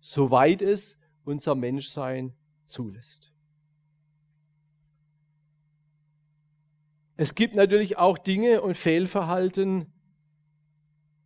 soweit 0.00 0.62
es 0.62 0.98
unser 1.24 1.54
Menschsein 1.54 2.34
zulässt. 2.64 3.32
Es 7.16 7.34
gibt 7.34 7.54
natürlich 7.54 7.96
auch 7.96 8.18
Dinge 8.18 8.60
und 8.60 8.76
Fehlverhalten 8.76 9.92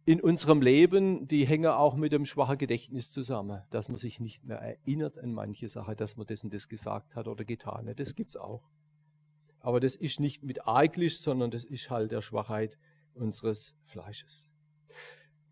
in 0.04 0.20
unserem 0.20 0.62
Leben, 0.62 1.26
die 1.26 1.46
hängen 1.46 1.70
auch 1.70 1.94
mit 1.94 2.12
dem 2.12 2.24
schwachen 2.26 2.58
Gedächtnis 2.58 3.10
zusammen, 3.10 3.62
dass 3.70 3.88
man 3.88 3.98
sich 3.98 4.20
nicht 4.20 4.44
mehr 4.44 4.58
erinnert 4.58 5.18
an 5.18 5.32
manche 5.32 5.68
Sachen, 5.68 5.96
dass 5.96 6.16
man 6.16 6.26
und 6.26 6.54
das 6.54 6.68
gesagt 6.68 7.14
hat 7.14 7.28
oder 7.28 7.44
getan 7.44 7.88
hat. 7.88 8.00
Das 8.00 8.14
gibt 8.14 8.30
es 8.30 8.36
auch. 8.36 8.68
Aber 9.60 9.80
das 9.80 9.94
ist 9.94 10.20
nicht 10.20 10.42
mit 10.42 10.66
Arglisch, 10.66 11.18
sondern 11.18 11.50
das 11.50 11.64
ist 11.64 11.90
halt 11.90 12.12
der 12.12 12.22
Schwachheit 12.22 12.78
unseres 13.14 13.74
Fleisches. 13.84 14.50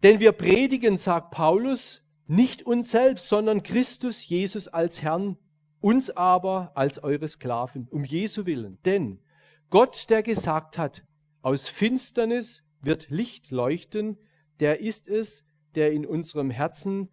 Denn 0.02 0.20
wir 0.20 0.32
predigen, 0.32 0.96
sagt 0.96 1.30
Paulus, 1.30 2.02
nicht 2.26 2.62
uns 2.62 2.90
selbst, 2.90 3.28
sondern 3.28 3.62
Christus 3.62 4.26
Jesus 4.28 4.68
als 4.68 5.02
Herrn, 5.02 5.36
uns 5.80 6.10
aber 6.10 6.72
als 6.74 7.02
eure 7.02 7.28
Sklaven, 7.28 7.88
um 7.88 8.04
Jesu 8.04 8.46
willen. 8.46 8.78
Denn 8.84 9.20
Gott, 9.70 10.08
der 10.10 10.22
gesagt 10.22 10.78
hat, 10.78 11.04
aus 11.42 11.68
Finsternis 11.68 12.64
wird 12.80 13.10
Licht 13.10 13.50
leuchten, 13.50 14.18
der 14.60 14.80
ist 14.80 15.08
es, 15.08 15.44
der 15.74 15.92
in 15.92 16.06
unserem 16.06 16.50
Herzen 16.50 17.10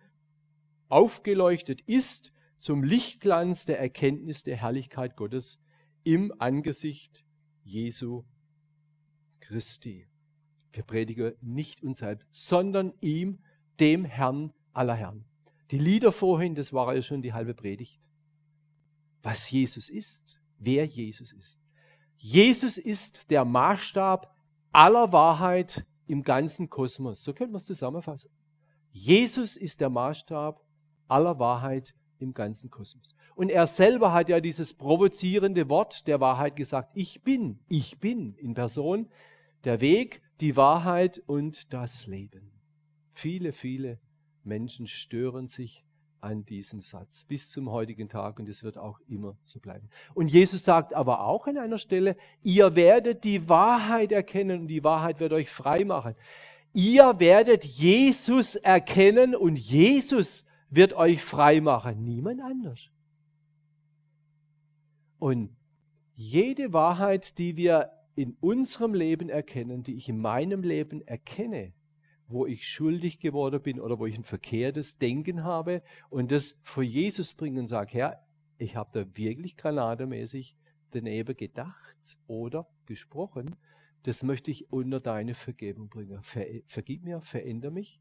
aufgeleuchtet 0.89 1.81
ist 1.81 2.31
zum 2.58 2.84
Lichtglanz 2.84 3.65
der 3.65 3.79
Erkenntnis 3.79 4.43
der 4.43 4.58
Herrlichkeit 4.58 5.15
Gottes 5.15 5.60
im 6.05 6.33
Angesicht 6.39 7.25
Jesu 7.63 8.23
Christi. 9.41 10.07
Wir 10.71 10.83
predigen 10.83 11.33
nicht 11.41 11.83
uns 11.83 11.97
selbst, 11.97 12.27
sondern 12.31 12.93
ihm, 13.01 13.39
dem 13.79 14.05
Herrn 14.05 14.53
aller 14.71 14.93
Herren. 14.93 15.25
Die 15.71 15.79
Lieder 15.79 16.11
vorhin, 16.11 16.55
das 16.55 16.71
war 16.71 16.93
ja 16.95 17.01
schon 17.01 17.21
die 17.21 17.33
halbe 17.33 17.53
Predigt. 17.53 18.09
Was 19.21 19.49
Jesus 19.49 19.89
ist, 19.89 20.39
wer 20.59 20.85
Jesus 20.85 21.33
ist. 21.33 21.59
Jesus 22.17 22.77
ist 22.77 23.29
der 23.31 23.43
Maßstab 23.43 24.33
aller 24.71 25.11
Wahrheit 25.11 25.85
im 26.07 26.21
ganzen 26.23 26.69
Kosmos. 26.69 27.23
So 27.23 27.33
könnte 27.33 27.51
man 27.51 27.57
es 27.57 27.65
zusammenfassen. 27.65 28.29
Jesus 28.91 29.57
ist 29.57 29.81
der 29.81 29.89
Maßstab 29.89 30.63
aller 31.07 31.39
Wahrheit 31.39 31.95
im 32.19 32.34
ganzen 32.34 32.69
Kosmos. 32.69 33.15
Und 33.36 33.49
er 33.49 33.67
selber 33.67 34.13
hat 34.13 34.30
ja 34.30 34.39
dieses 34.39 34.73
provozierende 34.73 35.69
Wort 35.69 36.08
der 36.08 36.19
Wahrheit 36.19 36.56
gesagt, 36.56 36.91
ich 36.93 37.23
bin, 37.23 37.60
ich 37.67 37.99
bin 37.99 38.36
in 38.36 38.54
Person 38.54 39.10
der 39.63 39.82
Weg, 39.82 40.21
die 40.41 40.56
Wahrheit 40.56 41.21
und 41.25 41.73
das 41.73 42.08
Leben. 42.08 42.51
Viele, 43.13 43.54
viele 43.54 43.99
Menschen 44.43 44.88
stören 44.88 45.47
sich 45.47 45.84
an 46.21 46.43
diesem 46.43 46.82
Satz 46.82 47.23
bis 47.25 47.51
zum 47.51 47.69
heutigen 47.69 48.10
Tag 48.10 48.39
und 48.39 48.49
es 48.49 48.63
wird 48.63 48.78
auch 48.78 48.99
immer 49.08 49.38
so 49.43 49.60
bleiben. 49.60 49.89
Und 50.15 50.30
Jesus 50.30 50.63
sagt 50.63 50.93
aber 50.93 51.25
auch 51.25 51.45
an 51.45 51.58
einer 51.58 51.78
Stelle, 51.78 52.17
ihr 52.41 52.75
werdet 52.75 53.23
die 53.23 53.47
Wahrheit 53.47 54.12
erkennen 54.12 54.62
und 54.62 54.67
die 54.67 54.84
Wahrheit 54.84 55.19
wird 55.19 55.34
euch 55.34 55.49
frei 55.49 55.86
machen. 55.86 56.15
Ihr 56.73 57.19
werdet 57.19 57.63
Jesus 57.63 58.56
erkennen 58.56 59.36
und 59.36 59.58
Jesus 59.58 60.44
wird 60.69 60.93
euch 60.93 61.21
frei 61.21 61.62
machen, 61.62 62.04
niemand 62.04 62.41
anders. 62.41 62.89
Und 65.19 65.56
jede 66.13 66.73
Wahrheit, 66.73 67.38
die 67.39 67.56
wir 67.56 67.91
in 68.15 68.38
unserem 68.39 68.93
Leben 68.93 69.30
erkennen, 69.30 69.84
die 69.84 69.95
ich 69.95 70.08
in 70.10 70.19
meinem 70.19 70.63
Leben 70.63 71.01
erkenne, 71.01 71.73
wo 72.28 72.45
ich 72.45 72.67
schuldig 72.67 73.19
geworden 73.19 73.62
bin 73.62 73.80
oder 73.80 73.99
wo 73.99 74.06
ich 74.06 74.17
ein 74.17 74.23
verkehrtes 74.23 74.97
Denken 74.97 75.43
habe 75.43 75.84
und 76.10 76.32
das 76.32 76.58
vor 76.62 76.84
Jesus 76.84 77.34
bringen 77.34 77.60
und 77.60 77.67
sage, 77.67 77.93
Herr, 77.93 78.25
ich 78.58 78.75
habe 78.75 78.89
da 78.93 79.17
wirklich 79.17 79.58
granatemäßig 79.58 80.56
daneben 80.91 81.36
gedacht 81.36 82.17
oder 82.28 82.67
gesprochen, 82.86 83.56
das 84.04 84.23
möchte 84.23 84.51
ich 84.51 84.71
unter 84.71 84.99
deine 84.99 85.34
Vergebung 85.36 85.89
bringen. 85.89 86.21
Ver, 86.23 86.45
vergib 86.67 87.04
mir, 87.04 87.21
veränder 87.21 87.71
mich 87.71 87.99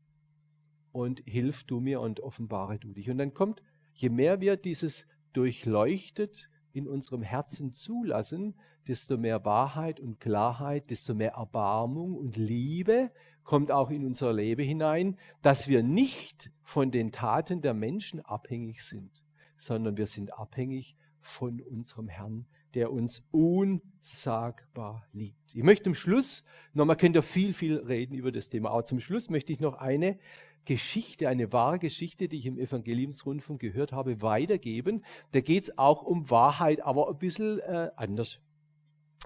und 0.94 1.22
hilf 1.26 1.64
du 1.64 1.80
mir 1.80 2.00
und 2.00 2.20
offenbare 2.20 2.78
du 2.78 2.92
dich. 2.92 3.10
Und 3.10 3.18
dann 3.18 3.34
kommt, 3.34 3.62
je 3.94 4.10
mehr 4.10 4.40
wir 4.40 4.56
dieses 4.56 5.06
durchleuchtet 5.32 6.48
in 6.72 6.86
unserem 6.86 7.22
Herzen 7.22 7.74
zulassen, 7.74 8.54
desto 8.86 9.16
mehr 9.16 9.44
Wahrheit 9.44 9.98
und 9.98 10.20
Klarheit, 10.20 10.90
desto 10.90 11.12
mehr 11.12 11.32
Erbarmung 11.32 12.14
und 12.14 12.36
Liebe 12.36 13.10
kommt 13.42 13.72
auch 13.72 13.90
in 13.90 14.06
unser 14.06 14.32
Leben 14.32 14.64
hinein, 14.64 15.18
dass 15.42 15.66
wir 15.66 15.82
nicht 15.82 16.52
von 16.62 16.92
den 16.92 17.10
Taten 17.10 17.60
der 17.60 17.74
Menschen 17.74 18.20
abhängig 18.20 18.84
sind, 18.84 19.24
sondern 19.58 19.96
wir 19.96 20.06
sind 20.06 20.32
abhängig 20.32 20.96
von 21.20 21.60
unserem 21.60 22.06
Herrn, 22.06 22.46
der 22.74 22.92
uns 22.92 23.24
unsagbar 23.32 25.08
liebt. 25.12 25.56
Ich 25.56 25.64
möchte 25.64 25.84
zum 25.84 25.94
Schluss, 25.94 26.44
nochmal 26.72 26.96
könnt 26.96 27.16
ihr 27.16 27.22
viel, 27.22 27.52
viel 27.52 27.78
reden 27.78 28.14
über 28.14 28.30
das 28.30 28.48
Thema, 28.48 28.70
aber 28.70 28.84
zum 28.84 29.00
Schluss 29.00 29.28
möchte 29.28 29.52
ich 29.52 29.58
noch 29.58 29.74
eine 29.74 30.18
Geschichte, 30.64 31.28
eine 31.28 31.52
wahre 31.52 31.78
Geschichte, 31.78 32.28
die 32.28 32.38
ich 32.38 32.46
im 32.46 32.58
Evangeliumsrundfunk 32.58 33.60
gehört 33.60 33.92
habe, 33.92 34.22
weitergeben. 34.22 35.04
Da 35.32 35.40
geht 35.40 35.64
es 35.64 35.78
auch 35.78 36.02
um 36.02 36.30
Wahrheit, 36.30 36.80
aber 36.80 37.08
ein 37.08 37.18
bisschen 37.18 37.60
äh, 37.60 37.90
anders. 37.96 38.40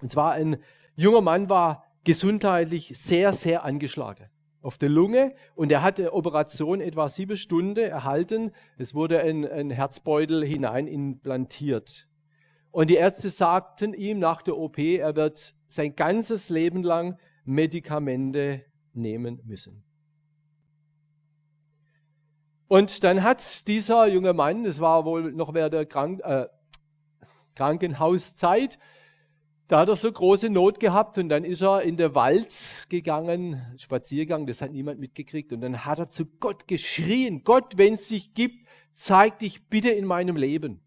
Und 0.01 0.13
zwar 0.13 0.33
ein 0.33 0.59
junger 0.97 1.21
Mann 1.21 1.49
war 1.49 1.85
gesundheitlich 2.05 2.93
sehr, 2.99 3.33
sehr 3.33 3.65
angeschlagen 3.65 4.31
auf 4.61 4.77
der 4.77 4.89
Lunge 4.89 5.35
und 5.55 5.71
er 5.71 5.83
hatte 5.83 6.13
Operation 6.13 6.81
etwa 6.81 7.09
sieben 7.09 7.37
Stunden 7.37 7.79
erhalten. 7.79 8.51
Es 8.77 8.95
wurde 8.95 9.21
ein, 9.21 9.47
ein 9.47 9.71
Herzbeutel 9.71 10.45
hinein 10.45 10.87
implantiert. 10.87 12.09
Und 12.71 12.91
die 12.91 12.97
Ärzte 12.97 13.31
sagten 13.31 13.95
ihm 13.95 14.19
nach 14.19 14.43
der 14.43 14.57
OP, 14.57 14.79
er 14.79 15.17
wird 15.17 15.55
sein 15.69 15.95
ganzes 15.95 16.51
Leben 16.51 16.83
lang 16.83 17.19
Medikamente 17.45 18.65
nehmen 18.93 19.41
müssen. 19.45 19.85
Und 22.69 23.03
dann 23.03 23.23
hat 23.23 23.67
dieser 23.67 24.07
junge 24.07 24.35
Mann, 24.35 24.65
das 24.65 24.79
war 24.79 25.05
wohl 25.05 25.33
noch 25.33 25.55
während 25.55 25.75
der 25.75 25.87
Krank 25.87 26.21
äh, 26.23 26.47
Krankenhauszeit, 27.55 28.79
da 29.69 29.81
hat 29.81 29.89
er 29.89 29.97
so 29.97 30.11
große 30.11 30.49
Not 30.49 30.81
gehabt 30.81 31.19
und 31.19 31.29
dann 31.29 31.45
ist 31.45 31.61
er 31.61 31.83
in 31.83 31.99
den 31.99 32.15
Wald 32.15 32.87
gegangen, 32.89 33.61
Spaziergang, 33.77 34.47
das 34.47 34.63
hat 34.63 34.73
niemand 34.73 34.99
mitgekriegt. 34.99 35.53
Und 35.53 35.61
dann 35.61 35.85
hat 35.85 35.99
er 35.99 36.09
zu 36.09 36.25
Gott 36.25 36.67
geschrien, 36.67 37.43
Gott, 37.45 37.77
wenn 37.77 37.93
es 37.93 38.09
sich 38.09 38.33
gibt, 38.33 38.67
zeig 38.95 39.39
dich 39.41 39.69
bitte 39.69 39.91
in 39.91 40.07
meinem 40.07 40.37
Leben. 40.37 40.81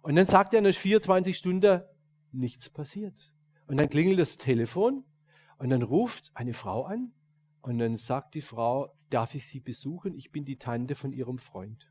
Und 0.00 0.16
dann 0.16 0.24
sagt 0.24 0.54
er 0.54 0.62
nach 0.62 0.72
24 0.72 1.36
Stunden, 1.36 1.82
nichts 2.32 2.70
passiert. 2.70 3.30
Und 3.66 3.78
dann 3.78 3.90
klingelt 3.90 4.18
das 4.18 4.38
Telefon 4.38 5.04
und 5.58 5.68
dann 5.68 5.82
ruft 5.82 6.30
eine 6.32 6.54
Frau 6.54 6.84
an 6.84 7.12
und 7.60 7.78
dann 7.78 7.98
sagt 7.98 8.34
die 8.34 8.40
Frau, 8.40 8.88
darf 9.10 9.34
ich 9.34 9.46
Sie 9.46 9.60
besuchen? 9.60 10.14
Ich 10.14 10.30
bin 10.30 10.44
die 10.44 10.56
Tante 10.56 10.94
von 10.94 11.12
Ihrem 11.12 11.38
Freund. 11.38 11.90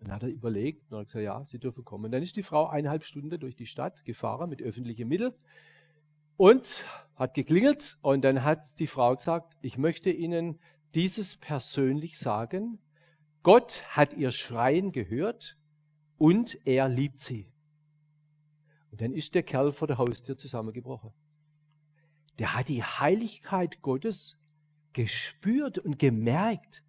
Und 0.00 0.08
dann 0.08 0.16
hat 0.16 0.22
er 0.22 0.28
überlegt 0.28 0.90
und 0.90 0.98
hat 0.98 1.06
gesagt, 1.06 1.24
ja, 1.24 1.44
Sie 1.46 1.58
dürfen 1.58 1.84
kommen. 1.84 2.12
Dann 2.12 2.22
ist 2.22 2.36
die 2.36 2.42
Frau 2.42 2.66
eineinhalb 2.66 3.04
Stunden 3.04 3.38
durch 3.38 3.56
die 3.56 3.66
Stadt 3.66 4.04
gefahren 4.04 4.50
mit 4.50 4.60
öffentlichen 4.60 5.08
Mitteln 5.08 5.32
und 6.36 6.84
hat 7.16 7.34
geklingelt. 7.34 7.98
Und 8.02 8.22
dann 8.22 8.44
hat 8.44 8.78
die 8.78 8.86
Frau 8.86 9.14
gesagt, 9.16 9.56
ich 9.62 9.78
möchte 9.78 10.10
Ihnen 10.10 10.58
dieses 10.94 11.36
persönlich 11.36 12.18
sagen. 12.18 12.78
Gott 13.42 13.82
hat 13.88 14.14
Ihr 14.14 14.30
Schreien 14.30 14.92
gehört 14.92 15.56
und 16.18 16.58
er 16.66 16.88
liebt 16.88 17.18
Sie. 17.18 17.50
Und 18.90 19.00
dann 19.00 19.12
ist 19.12 19.34
der 19.34 19.42
Kerl 19.42 19.72
vor 19.72 19.88
der 19.88 19.98
Haustür 19.98 20.36
zusammengebrochen. 20.36 21.12
Der 22.38 22.54
hat 22.54 22.68
die 22.68 22.82
Heiligkeit 22.82 23.82
Gottes 23.82 24.36
gespürt 24.94 25.78
und 25.78 25.98
gemerkt, 25.98 26.82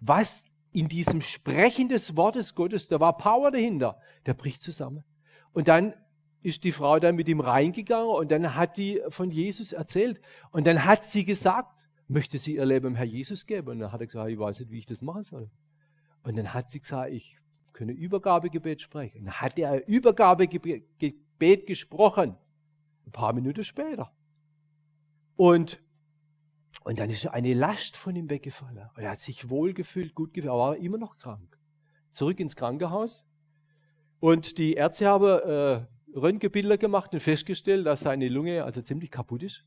was 0.00 0.44
in 0.72 0.88
diesem 0.88 1.20
Sprechen 1.20 1.88
des 1.88 2.16
Wortes 2.16 2.54
Gottes, 2.54 2.88
da 2.88 2.98
war 3.00 3.16
Power 3.16 3.50
dahinter, 3.50 4.00
der 4.26 4.34
bricht 4.34 4.62
zusammen. 4.62 5.04
Und 5.52 5.68
dann 5.68 5.94
ist 6.42 6.64
die 6.64 6.72
Frau 6.72 6.98
dann 6.98 7.16
mit 7.16 7.28
ihm 7.28 7.40
reingegangen 7.40 8.08
und 8.08 8.30
dann 8.30 8.54
hat 8.54 8.76
die 8.76 9.00
von 9.08 9.30
Jesus 9.30 9.72
erzählt. 9.72 10.20
Und 10.50 10.66
dann 10.66 10.84
hat 10.84 11.04
sie 11.04 11.24
gesagt, 11.24 11.88
möchte 12.08 12.38
sie 12.38 12.56
ihr 12.56 12.64
Leben 12.64 12.94
dem 12.94 12.94
Herr 12.96 13.04
Jesus 13.04 13.46
geben? 13.46 13.68
Und 13.68 13.78
dann 13.80 13.92
hat 13.92 14.00
er 14.00 14.06
gesagt, 14.06 14.30
ich 14.30 14.38
weiß 14.38 14.60
nicht, 14.60 14.70
wie 14.70 14.78
ich 14.78 14.86
das 14.86 15.02
machen 15.02 15.22
soll. 15.22 15.50
Und 16.22 16.36
dann 16.36 16.54
hat 16.54 16.70
sie 16.70 16.80
gesagt, 16.80 17.12
ich 17.12 17.38
könne 17.72 17.92
Übergabegebet 17.92 18.80
sprechen. 18.80 19.18
Und 19.18 19.24
dann 19.26 19.40
hat 19.40 19.58
er 19.58 19.86
Übergabegebet 19.86 21.66
gesprochen. 21.66 22.36
Ein 23.06 23.12
paar 23.12 23.32
Minuten 23.32 23.64
später. 23.64 24.12
Und 25.36 25.80
und 26.80 26.98
dann 26.98 27.10
ist 27.10 27.26
eine 27.26 27.54
Last 27.54 27.96
von 27.96 28.16
ihm 28.16 28.30
weggefallen. 28.30 28.88
Und 28.96 29.02
er 29.02 29.10
hat 29.10 29.20
sich 29.20 29.50
wohlgefühlt, 29.50 30.14
gut 30.14 30.32
gefühlt, 30.32 30.50
aber 30.50 30.58
war 30.58 30.76
immer 30.76 30.98
noch 30.98 31.18
krank. 31.18 31.58
Zurück 32.10 32.40
ins 32.40 32.56
Krankenhaus. 32.56 33.26
Und 34.18 34.58
die 34.58 34.74
Ärzte 34.74 35.06
haben 35.06 35.40
äh, 35.40 35.86
Röntgenbilder 36.18 36.78
gemacht 36.78 37.12
und 37.12 37.20
festgestellt, 37.20 37.86
dass 37.86 38.00
seine 38.00 38.28
Lunge 38.28 38.64
also 38.64 38.82
ziemlich 38.82 39.10
kaputt 39.10 39.42
ist. 39.42 39.64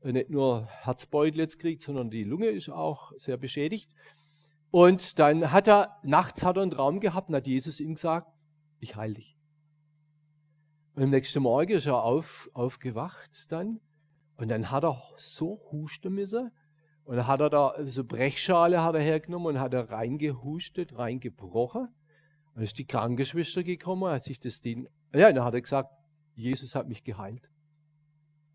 Und 0.00 0.14
nicht 0.14 0.30
nur 0.30 0.66
Herzbeutel 0.66 1.38
jetzt 1.38 1.60
kriegt, 1.60 1.82
sondern 1.82 2.10
die 2.10 2.24
Lunge 2.24 2.48
ist 2.48 2.68
auch 2.68 3.12
sehr 3.18 3.36
beschädigt. 3.36 3.94
Und 4.72 5.18
dann 5.18 5.52
hat 5.52 5.68
er, 5.68 5.98
nachts 6.02 6.42
hat 6.42 6.56
er 6.56 6.62
einen 6.62 6.72
Traum 6.72 6.98
gehabt 6.98 7.28
und 7.28 7.36
hat 7.36 7.46
Jesus 7.46 7.78
ihm 7.78 7.94
gesagt, 7.94 8.32
ich 8.80 8.96
heile 8.96 9.14
dich. 9.14 9.36
Und 10.94 11.04
am 11.04 11.10
nächsten 11.10 11.42
Morgen 11.42 11.72
ist 11.72 11.86
er 11.86 12.02
auf, 12.02 12.50
aufgewacht 12.52 13.50
dann 13.52 13.80
und 14.42 14.48
dann 14.48 14.72
hat 14.72 14.82
er 14.82 15.00
so 15.18 15.60
husten 15.70 16.14
müssen. 16.14 16.50
Und 17.04 17.14
dann 17.14 17.28
hat 17.28 17.38
er 17.38 17.48
da 17.48 17.76
so 17.84 18.02
Brechschale 18.02 18.82
hat 18.82 18.96
er 18.96 19.00
hergenommen 19.00 19.54
und 19.54 19.60
hat 19.60 19.72
er 19.72 19.88
reingehustet, 19.88 20.98
reingebrochen. 20.98 21.82
Und 21.82 22.56
dann 22.56 22.64
ist 22.64 22.76
die 22.76 22.84
Krankenschwester 22.84 23.62
gekommen, 23.62 24.10
hat 24.10 24.24
sich 24.24 24.40
das 24.40 24.60
Ding, 24.60 24.88
ja, 25.14 25.32
dann 25.32 25.44
hat 25.44 25.54
er 25.54 25.60
gesagt, 25.60 25.92
Jesus 26.34 26.74
hat 26.74 26.88
mich 26.88 27.04
geheilt. 27.04 27.48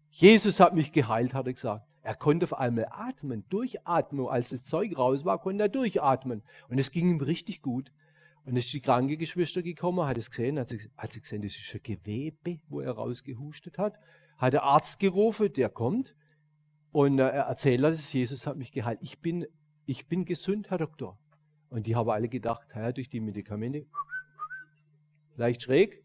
Jesus 0.10 0.60
hat 0.60 0.76
mich 0.76 0.91
geheilt, 0.91 1.34
hat 1.34 1.47
er 1.47 1.54
gesagt. 1.54 1.88
Er 2.02 2.15
konnte 2.15 2.43
auf 2.43 2.58
einmal 2.58 2.88
atmen, 2.91 3.45
durchatmen. 3.47 4.28
Als 4.28 4.50
das 4.50 4.65
Zeug 4.65 4.97
raus 4.97 5.23
war, 5.23 5.39
konnte 5.39 5.63
er 5.63 5.69
durchatmen. 5.69 6.43
Und 6.67 6.80
es 6.80 6.91
ging 6.91 7.12
ihm 7.12 7.21
richtig 7.21 7.62
gut. 7.62 7.93
Und 8.39 8.47
dann 8.47 8.58
ist 8.58 8.73
die 8.73 8.82
Krankengeschwister 8.82 9.62
gekommen, 9.62 10.06
hat 10.06 10.17
es 10.17 10.32
gesehen, 10.32 10.60
hat 10.60 10.67
sie 10.67 11.21
gesehen, 11.21 11.43
das 11.43 11.56
ist 11.56 11.73
ein 11.73 11.82
Gewebe, 11.82 12.60
wo 12.67 12.82
er 12.82 12.91
rausgehustet 12.91 13.78
hat 13.78 13.97
hat 14.38 14.54
der 14.54 14.63
Arzt 14.63 15.00
gerufen, 15.00 15.52
der 15.54 15.69
kommt 15.69 16.15
und 16.91 17.19
er 17.19 17.30
erzählt, 17.30 17.84
dass 17.84 18.12
Jesus 18.13 18.47
hat 18.47 18.58
mich 18.58 18.71
geheilt. 18.71 19.00
Ich 19.02 19.19
bin, 19.19 19.45
ich 19.86 20.08
bin 20.08 20.26
gesund, 20.26 20.69
Herr 20.69 20.78
Doktor. 20.78 21.17
Und 21.69 21.86
die 21.86 21.95
haben 21.95 22.10
alle 22.10 22.30
gedacht, 22.30 22.67
ja, 22.73 22.91
durch 22.91 23.10
die 23.10 23.19
Medikamente, 23.19 23.86
leicht 25.36 25.63
schräg. 25.63 26.04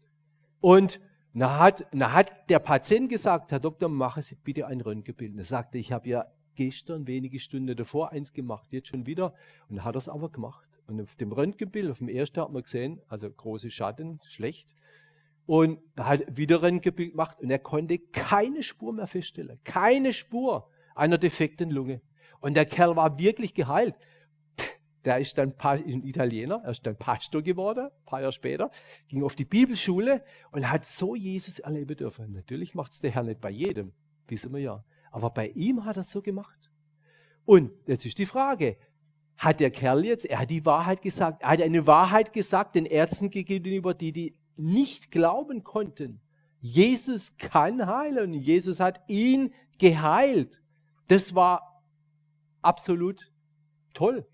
Und 0.59 0.99
na 1.31 1.59
hat, 1.59 1.85
na 1.91 2.11
hat 2.11 2.49
der 2.49 2.59
Patient 2.59 3.09
gesagt, 3.09 3.51
Herr 3.51 3.59
Doktor, 3.59 3.89
machen 3.89 4.21
Sie 4.21 4.35
bitte 4.35 4.67
ein 4.67 4.81
Röntgenbild. 4.81 5.37
Er 5.37 5.43
sagte, 5.43 5.77
ich 5.77 5.91
habe 5.91 6.09
ja 6.09 6.25
gestern 6.55 7.07
wenige 7.07 7.39
Stunden 7.39 7.75
davor 7.75 8.11
eins 8.11 8.33
gemacht, 8.33 8.71
jetzt 8.71 8.89
schon 8.89 9.05
wieder. 9.05 9.33
Und 9.69 9.83
hat 9.83 9.95
es 9.95 10.09
aber 10.09 10.29
gemacht. 10.29 10.79
Und 10.87 11.01
auf 11.01 11.15
dem 11.15 11.31
Röntgenbild, 11.31 11.89
auf 11.89 11.99
dem 11.99 12.09
ersten 12.09 12.41
hat 12.41 12.51
man 12.51 12.61
gesehen, 12.61 13.01
also 13.07 13.29
große 13.31 13.71
Schatten, 13.71 14.19
schlecht. 14.27 14.75
Und 15.45 15.79
er 15.95 16.07
hat 16.07 16.37
wieder 16.37 16.63
ein 16.63 16.81
Gebild 16.81 17.11
gemacht 17.11 17.39
und 17.41 17.49
er 17.49 17.59
konnte 17.59 17.99
keine 17.99 18.63
Spur 18.63 18.93
mehr 18.93 19.07
feststellen. 19.07 19.59
Keine 19.63 20.13
Spur 20.13 20.69
einer 20.95 21.17
defekten 21.17 21.69
Lunge. 21.69 22.01
Und 22.39 22.55
der 22.55 22.65
Kerl 22.65 22.95
war 22.95 23.17
wirklich 23.17 23.53
geheilt. 23.53 23.95
Der 25.05 25.19
ist 25.19 25.37
dann 25.37 25.53
ein 25.59 26.03
Italiener, 26.03 26.61
er 26.63 26.71
ist 26.71 26.85
dann 26.85 26.97
Pastor 26.97 27.41
geworden, 27.41 27.87
ein 27.87 28.05
paar 28.05 28.21
Jahre 28.21 28.31
später, 28.31 28.71
ging 29.09 29.23
auf 29.23 29.35
die 29.35 29.43
Bibelschule 29.43 30.23
und 30.51 30.69
hat 30.69 30.85
so 30.85 31.15
Jesus 31.15 31.59
erleben 31.59 31.97
dürfen. 31.97 32.31
Natürlich 32.31 32.73
macht 32.73 32.93
es 32.93 33.01
der 33.01 33.11
Herr 33.11 33.23
nicht 33.23 33.41
bei 33.41 33.49
jedem, 33.49 33.91
wissen 34.27 34.53
wir 34.53 34.61
ja. 34.61 34.85
Aber 35.11 35.29
bei 35.29 35.49
ihm 35.49 35.83
hat 35.83 35.97
er 35.97 36.01
es 36.01 36.11
so 36.11 36.21
gemacht. 36.21 36.71
Und 37.43 37.71
jetzt 37.85 38.05
ist 38.05 38.17
die 38.17 38.25
Frage, 38.25 38.77
hat 39.35 39.59
der 39.59 39.71
Kerl 39.71 40.05
jetzt, 40.05 40.25
er 40.25 40.39
hat 40.39 40.49
die 40.49 40.65
Wahrheit 40.65 41.01
gesagt, 41.01 41.41
er 41.41 41.49
hat 41.49 41.61
eine 41.61 41.85
Wahrheit 41.85 42.31
gesagt 42.31 42.75
den 42.75 42.85
Ärzten 42.85 43.29
gegenüber, 43.29 43.93
die 43.93 44.13
die 44.13 44.37
nicht 44.55 45.11
glauben 45.11 45.63
konnten. 45.63 46.21
Jesus 46.59 47.35
kann 47.37 47.85
heilen. 47.87 48.33
Jesus 48.33 48.79
hat 48.79 49.01
ihn 49.07 49.53
geheilt. 49.77 50.61
Das 51.07 51.35
war 51.35 51.83
absolut 52.61 53.31
toll. 53.93 54.25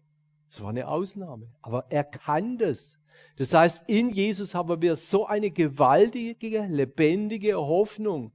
Das 0.47 0.62
war 0.62 0.69
eine 0.69 0.88
Ausnahme. 0.88 1.51
Aber 1.62 1.86
er 1.89 2.03
kann 2.03 2.58
das. 2.58 2.99
Das 3.36 3.53
heißt, 3.53 3.86
in 3.88 4.10
Jesus 4.10 4.53
haben 4.53 4.82
wir 4.82 4.95
so 4.95 5.25
eine 5.25 5.51
gewaltige, 5.51 6.65
lebendige 6.65 7.58
Hoffnung, 7.58 8.34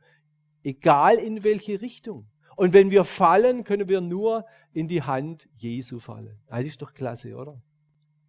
egal 0.63 1.17
in 1.17 1.45
welche 1.45 1.81
Richtung. 1.81 2.27
Und 2.57 2.73
wenn 2.73 2.91
wir 2.91 3.05
fallen, 3.05 3.65
können 3.65 3.89
wir 3.89 4.01
nur 4.01 4.47
in 4.73 4.89
die 4.89 5.03
Hand 5.03 5.49
Jesu 5.57 5.99
fallen. 5.99 6.39
Das 6.49 6.65
ist 6.65 6.83
doch 6.83 6.95
klasse, 6.95 7.37
oder? 7.37 7.61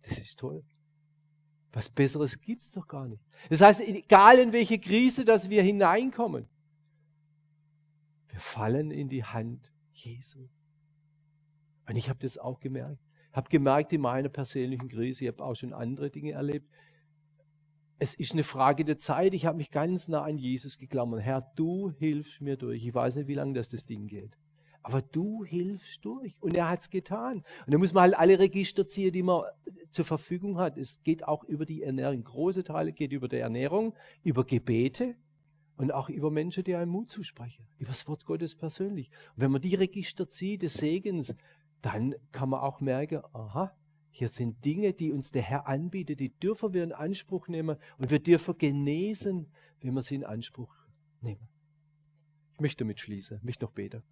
Das 0.02 0.20
ist 0.20 0.38
toll. 0.38 0.64
Was 1.76 1.90
Besseres 1.90 2.40
gibt 2.40 2.62
es 2.62 2.72
doch 2.72 2.88
gar 2.88 3.06
nicht. 3.06 3.22
Das 3.50 3.60
heißt, 3.60 3.82
egal 3.82 4.40
in 4.40 4.54
welche 4.54 4.80
Krise, 4.80 5.26
dass 5.26 5.50
wir 5.50 5.62
hineinkommen, 5.62 6.48
wir 8.30 8.40
fallen 8.40 8.92
in 8.92 9.10
die 9.10 9.26
Hand 9.26 9.74
Jesu. 9.92 10.48
Und 11.86 11.98
ich 11.98 12.08
habe 12.08 12.20
das 12.20 12.38
auch 12.38 12.62
gemerkt. 12.62 13.02
Ich 13.30 13.36
habe 13.36 13.50
gemerkt 13.50 13.92
in 13.92 14.00
meiner 14.00 14.30
persönlichen 14.30 14.88
Krise, 14.88 15.26
ich 15.26 15.28
habe 15.28 15.44
auch 15.44 15.56
schon 15.56 15.74
andere 15.74 16.10
Dinge 16.10 16.32
erlebt. 16.32 16.66
Es 18.00 18.14
ist 18.16 18.32
eine 18.32 18.44
Frage 18.44 18.86
der 18.86 18.98
Zeit. 18.98 19.34
Ich 19.34 19.46
habe 19.46 19.58
mich 19.58 19.70
ganz 19.70 20.08
nah 20.08 20.24
an 20.24 20.38
Jesus 20.38 20.78
geklammert. 20.78 21.22
Herr, 21.24 21.42
du 21.58 21.92
hilfst 21.92 22.40
mir 22.40 22.56
durch. 22.56 22.86
Ich 22.86 22.94
weiß 22.94 23.18
nicht, 23.18 23.28
wie 23.28 23.34
lange 23.34 23.54
das, 23.54 23.68
das 23.68 23.86
Ding 23.86 24.08
geht. 24.08 24.38
Aber 24.86 25.02
du 25.02 25.44
hilfst 25.44 26.06
durch. 26.06 26.40
Und 26.44 26.54
er 26.54 26.70
hat 26.70 26.82
es 26.82 26.92
getan. 26.92 27.44
Und 27.66 27.74
da 27.74 27.80
muss 27.80 27.92
man 27.92 28.04
halt 28.04 28.14
alle 28.14 28.38
Register 28.38 28.88
ziehen, 28.88 29.12
die 29.12 29.24
man 29.24 29.42
zur 29.90 30.06
Verfügung 30.06 30.60
hat. 30.60 30.78
Es 30.78 31.02
geht 31.02 31.28
auch 31.28 31.44
über 31.44 31.66
die 31.66 31.82
Ernährung. 31.82 32.24
Große 32.24 32.64
Teile 32.64 32.94
geht 32.94 33.12
über 33.12 33.28
die 33.28 33.38
Ernährung, 33.38 33.96
über 34.24 34.44
Gebete 34.44 35.16
und 35.76 35.92
auch 35.92 36.08
über 36.08 36.30
Menschen, 36.30 36.64
die 36.64 36.76
einem 36.76 36.92
Mut 36.92 37.10
zusprechen. 37.10 37.66
Über 37.80 37.94
das 37.94 38.08
Wort 38.08 38.28
Gottes 38.28 38.54
persönlich. 38.54 39.10
Und 39.36 39.42
wenn 39.42 39.52
man 39.52 39.62
die 39.64 39.74
Register 39.74 40.30
zieht 40.30 40.62
des 40.62 40.76
Segens, 40.76 41.34
dann 41.82 42.14
kann 42.32 42.50
man 42.50 42.60
auch 42.60 42.80
merken, 42.80 43.24
aha, 43.34 43.76
hier 44.12 44.30
sind 44.30 44.64
Dinge, 44.64 44.94
die 44.94 45.12
uns 45.12 45.32
der 45.32 45.42
Herr 45.42 45.68
anbietet, 45.68 46.20
die 46.20 46.30
dürfen 46.30 46.76
wir 46.76 46.84
in 46.84 46.92
Anspruch 46.92 47.48
nehmen 47.48 47.78
und 47.98 48.12
wir 48.12 48.20
dürfen 48.20 48.56
genesen, 48.56 49.48
wenn 49.82 49.96
wir 49.96 50.04
sie 50.04 50.14
in 50.14 50.26
Anspruch 50.26 50.76
nehmen. 51.22 51.48
Ich 52.54 52.60
möchte 52.60 52.84
damit 52.84 53.00
schließen, 53.00 53.40
mich 53.42 53.60
noch 53.60 53.72
beten. 53.72 54.04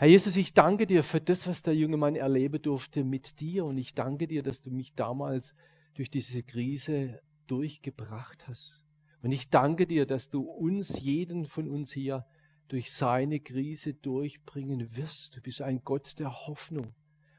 Herr 0.00 0.08
Jesus, 0.08 0.36
ich 0.36 0.54
danke 0.54 0.86
dir 0.86 1.04
für 1.04 1.20
das, 1.20 1.46
was 1.46 1.60
der 1.60 1.74
junge 1.74 1.98
Mann 1.98 2.16
erleben 2.16 2.62
durfte 2.62 3.04
mit 3.04 3.38
dir. 3.38 3.66
Und 3.66 3.76
ich 3.76 3.94
danke 3.94 4.26
dir, 4.26 4.42
dass 4.42 4.62
du 4.62 4.70
mich 4.70 4.94
damals 4.94 5.54
durch 5.92 6.08
diese 6.08 6.42
Krise 6.42 7.20
durchgebracht 7.46 8.48
hast. 8.48 8.82
Und 9.20 9.30
ich 9.30 9.50
danke 9.50 9.86
dir, 9.86 10.06
dass 10.06 10.30
du 10.30 10.40
uns, 10.40 11.02
jeden 11.02 11.44
von 11.44 11.68
uns 11.68 11.92
hier, 11.92 12.24
durch 12.68 12.94
seine 12.94 13.40
Krise 13.40 13.92
durchbringen 13.92 14.96
wirst. 14.96 15.36
Du 15.36 15.42
bist 15.42 15.60
ein 15.60 15.82
Gott 15.84 16.18
der 16.18 16.46
Hoffnung 16.46 16.94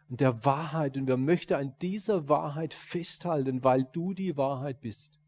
und 0.08 0.22
der 0.22 0.46
Wahrheit. 0.46 0.98
Und 0.98 1.08
wir 1.08 1.18
möchten 1.18 1.56
an 1.56 1.74
dieser 1.82 2.30
Wahrheit 2.30 2.76
festhalten, 2.76 3.64
weil 3.64 3.86
du 3.92 4.14
die 4.14 4.38
Wahrheit 4.38 4.82
bist. 4.82 5.20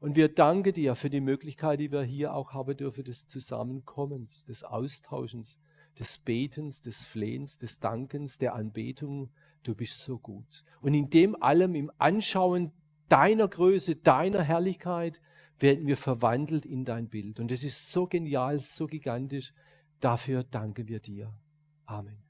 Und 0.00 0.16
wir 0.16 0.32
danken 0.32 0.72
dir 0.72 0.94
für 0.94 1.10
die 1.10 1.20
Möglichkeit, 1.20 1.78
die 1.78 1.92
wir 1.92 2.04
hier 2.04 2.32
auch 2.32 2.54
haben 2.54 2.74
dürfen, 2.74 3.04
des 3.04 3.26
Zusammenkommens, 3.26 4.46
des 4.46 4.64
Austauschens 4.64 5.58
des 6.00 6.18
Betens, 6.18 6.80
des 6.80 7.04
Flehens, 7.04 7.58
des 7.58 7.78
Dankens, 7.78 8.38
der 8.38 8.54
Anbetung. 8.54 9.30
Du 9.62 9.74
bist 9.74 10.00
so 10.00 10.18
gut. 10.18 10.64
Und 10.80 10.94
in 10.94 11.10
dem 11.10 11.40
allem, 11.40 11.74
im 11.74 11.92
Anschauen 11.98 12.72
deiner 13.08 13.46
Größe, 13.46 13.96
deiner 13.96 14.42
Herrlichkeit, 14.42 15.20
werden 15.58 15.86
wir 15.86 15.98
verwandelt 15.98 16.64
in 16.64 16.86
dein 16.86 17.08
Bild. 17.08 17.38
Und 17.38 17.52
es 17.52 17.64
ist 17.64 17.92
so 17.92 18.06
genial, 18.06 18.58
so 18.58 18.86
gigantisch. 18.86 19.52
Dafür 20.00 20.42
danken 20.42 20.88
wir 20.88 21.00
dir. 21.00 21.32
Amen. 21.84 22.29